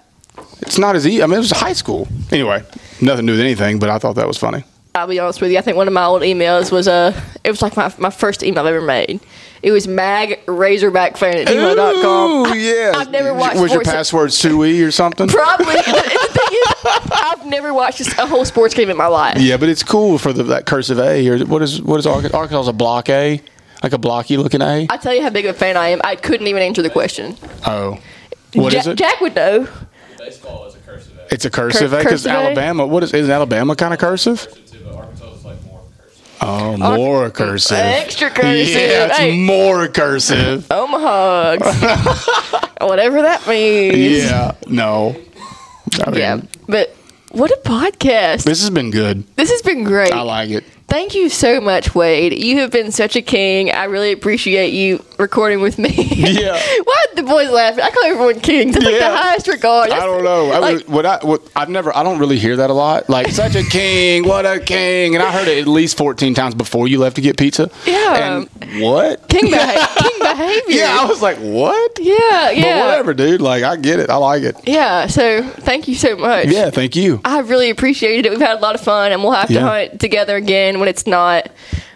[0.61, 1.21] it's not as easy.
[1.21, 2.07] I mean, it was high school.
[2.31, 2.63] Anyway,
[3.01, 4.63] nothing to do with anything, but I thought that was funny.
[4.95, 5.57] I'll be honest with you.
[5.57, 8.41] I think one of my old emails was uh, it was like my, my first
[8.41, 9.19] email I've ever made.
[9.63, 12.31] It was mag razorback fan at gmail.com.
[12.31, 12.91] Ooh, yeah.
[12.95, 15.27] I've never watched Was your password Sooie or something?
[15.27, 15.65] Probably.
[15.75, 19.39] the thing is, I've never watched a whole sports game in my life.
[19.39, 21.27] Yeah, but it's cool for the that cursive A.
[21.27, 22.37] Or what is what is Arkansas?
[22.37, 23.41] Arkansas a block A,
[23.83, 24.87] like a blocky looking A.
[24.89, 26.01] I tell you how big of a fan I am.
[26.03, 27.35] I couldn't even answer the question.
[27.67, 27.99] Oh,
[28.53, 28.95] what is Ja- it?
[28.97, 29.67] Jack would know.
[30.17, 31.33] Baseball is a cursive A.
[31.33, 32.35] It's a cursive Cur- A because cursive A?
[32.45, 32.87] Alabama.
[32.87, 34.39] What is is Alabama kind of cursive?
[34.47, 36.37] Cursive too, but Arkansas is like more cursive.
[36.41, 37.77] Oh, more cursive.
[37.77, 38.67] Extra cursive.
[38.69, 39.37] Yeah, it's Hey.
[39.37, 40.71] more cursive.
[40.71, 41.57] Omaha.
[42.81, 44.23] Whatever that means.
[44.25, 45.15] Yeah, no.
[46.05, 46.41] I mean, Yeah.
[46.67, 46.95] But
[47.31, 48.43] what a podcast.
[48.43, 49.23] This has been good.
[49.35, 50.13] This has been great.
[50.13, 50.63] I like it.
[50.87, 52.33] Thank you so much, Wade.
[52.37, 53.71] You have been such a king.
[53.71, 55.89] I really appreciate you recording with me.
[56.33, 56.53] Yeah.
[56.83, 57.77] Why the boys laugh?
[57.79, 58.73] I call everyone kings.
[58.73, 59.09] That's like Yeah.
[59.11, 59.91] the highest regard.
[59.91, 60.51] I don't know.
[60.51, 63.09] I, Like- what I what I've never I don't really hear that a lot.
[63.09, 66.55] Like such a king, what a king, and I heard it at least fourteen times
[66.55, 67.69] before you left to get pizza.
[67.85, 68.45] Yeah.
[68.61, 69.27] And what?
[69.29, 70.63] King, beha- king behavior.
[70.75, 71.99] Yeah, I was like, what?
[71.99, 72.79] yeah, yeah.
[72.79, 73.41] But whatever, dude.
[73.41, 74.09] Like I get it.
[74.09, 74.55] I like it.
[74.65, 76.47] Yeah, so thank you so much.
[76.47, 77.21] Yeah, thank you.
[77.25, 78.29] I really appreciated it.
[78.31, 79.61] We've had a lot of fun, and we'll have to Yeah.
[79.67, 81.49] hunt together again when it's not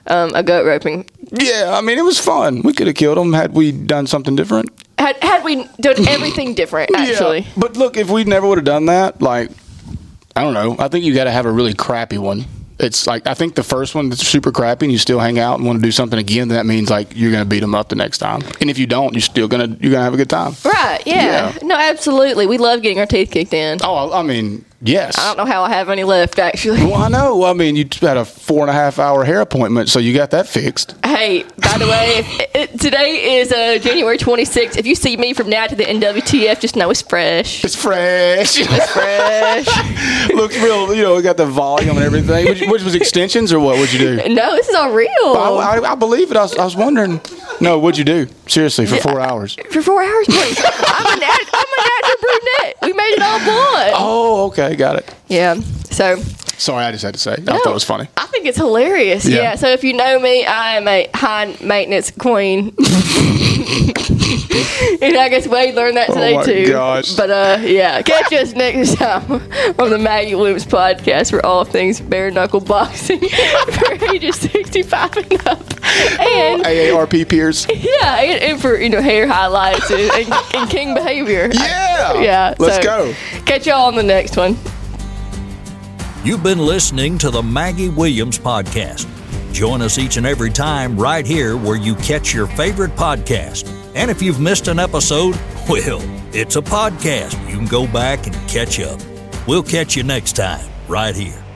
[0.07, 1.05] um, a goat roping.
[1.29, 2.61] Yeah, I mean it was fun.
[2.61, 4.69] We could have killed him had we done something different.
[4.97, 7.39] Had, had we done everything different, actually.
[7.39, 7.51] Yeah.
[7.57, 9.51] But look, if we never would have done that, like
[10.37, 10.77] I don't know.
[10.79, 12.45] I think you got to have a really crappy one.
[12.79, 15.57] It's like I think the first one that's super crappy, and you still hang out
[15.57, 16.47] and want to do something again.
[16.47, 18.41] Then that means like you're gonna beat them up the next time.
[18.61, 20.53] And if you don't, you're still gonna you're gonna have a good time.
[20.63, 21.51] Right, yeah.
[21.53, 21.57] Yeah.
[21.63, 22.47] No, absolutely.
[22.47, 23.79] We love getting our teeth kicked in.
[23.83, 25.17] Oh, I mean, yes.
[25.17, 26.83] I don't know how I have any left, actually.
[26.85, 27.43] Well, I know.
[27.43, 30.31] I mean, you had a four and a half hour hair appointment, so you got
[30.31, 30.95] that fixed.
[31.05, 34.77] Hey, by the way, if, it, today is uh, January 26th.
[34.77, 37.63] If you see me from now to the NWTF, just know it's fresh.
[37.63, 38.57] It's fresh.
[38.59, 40.29] It's fresh.
[40.33, 40.93] Looks real.
[40.93, 42.45] You know, we got the volume and everything.
[42.45, 43.77] Which, which was extensions or what?
[43.77, 44.15] What'd you do?
[44.33, 45.09] no, this is all real.
[45.21, 46.37] I, I, I believe it.
[46.37, 47.21] I was, I was wondering.
[47.59, 48.27] No, what'd you do?
[48.47, 49.55] Seriously, for four hours.
[49.71, 50.59] For four hours, please.
[50.63, 51.67] I'm a, nat- I'm
[52.19, 52.75] brunette.
[52.83, 53.93] We made it all blonde.
[53.95, 55.13] Oh, okay, got it.
[55.27, 55.55] Yeah.
[55.91, 56.17] So
[56.57, 57.33] Sorry, I just had to say.
[57.33, 58.07] I thought it was funny.
[58.17, 59.25] I think it's hilarious.
[59.25, 59.37] Yeah.
[59.41, 59.55] Yeah.
[59.55, 62.69] So if you know me, I am a high maintenance queen.
[65.01, 66.67] and I guess Wade learned that today Oh too.
[66.67, 67.13] gosh.
[67.15, 69.31] But uh, yeah, catch us next time
[69.79, 73.19] on the Maggie Loops podcast for all things bare knuckle boxing
[73.71, 75.61] for ages sixty five and up.
[76.19, 77.67] And AARP peers.
[77.69, 81.49] yeah, and, and for you know hair highlights and, and, and king behavior.
[81.53, 82.19] Yeah.
[82.21, 82.55] Yeah.
[82.57, 83.13] Let's so go.
[83.45, 84.57] Catch y'all on the next one.
[86.27, 89.07] You've been listening to the Maggie Williams Podcast.
[89.53, 93.65] Join us each and every time right here where you catch your favorite podcast.
[93.95, 95.35] And if you've missed an episode,
[95.69, 96.01] well,
[96.35, 97.39] it's a podcast.
[97.49, 98.99] You can go back and catch up.
[99.47, 101.46] We'll catch you next time right here.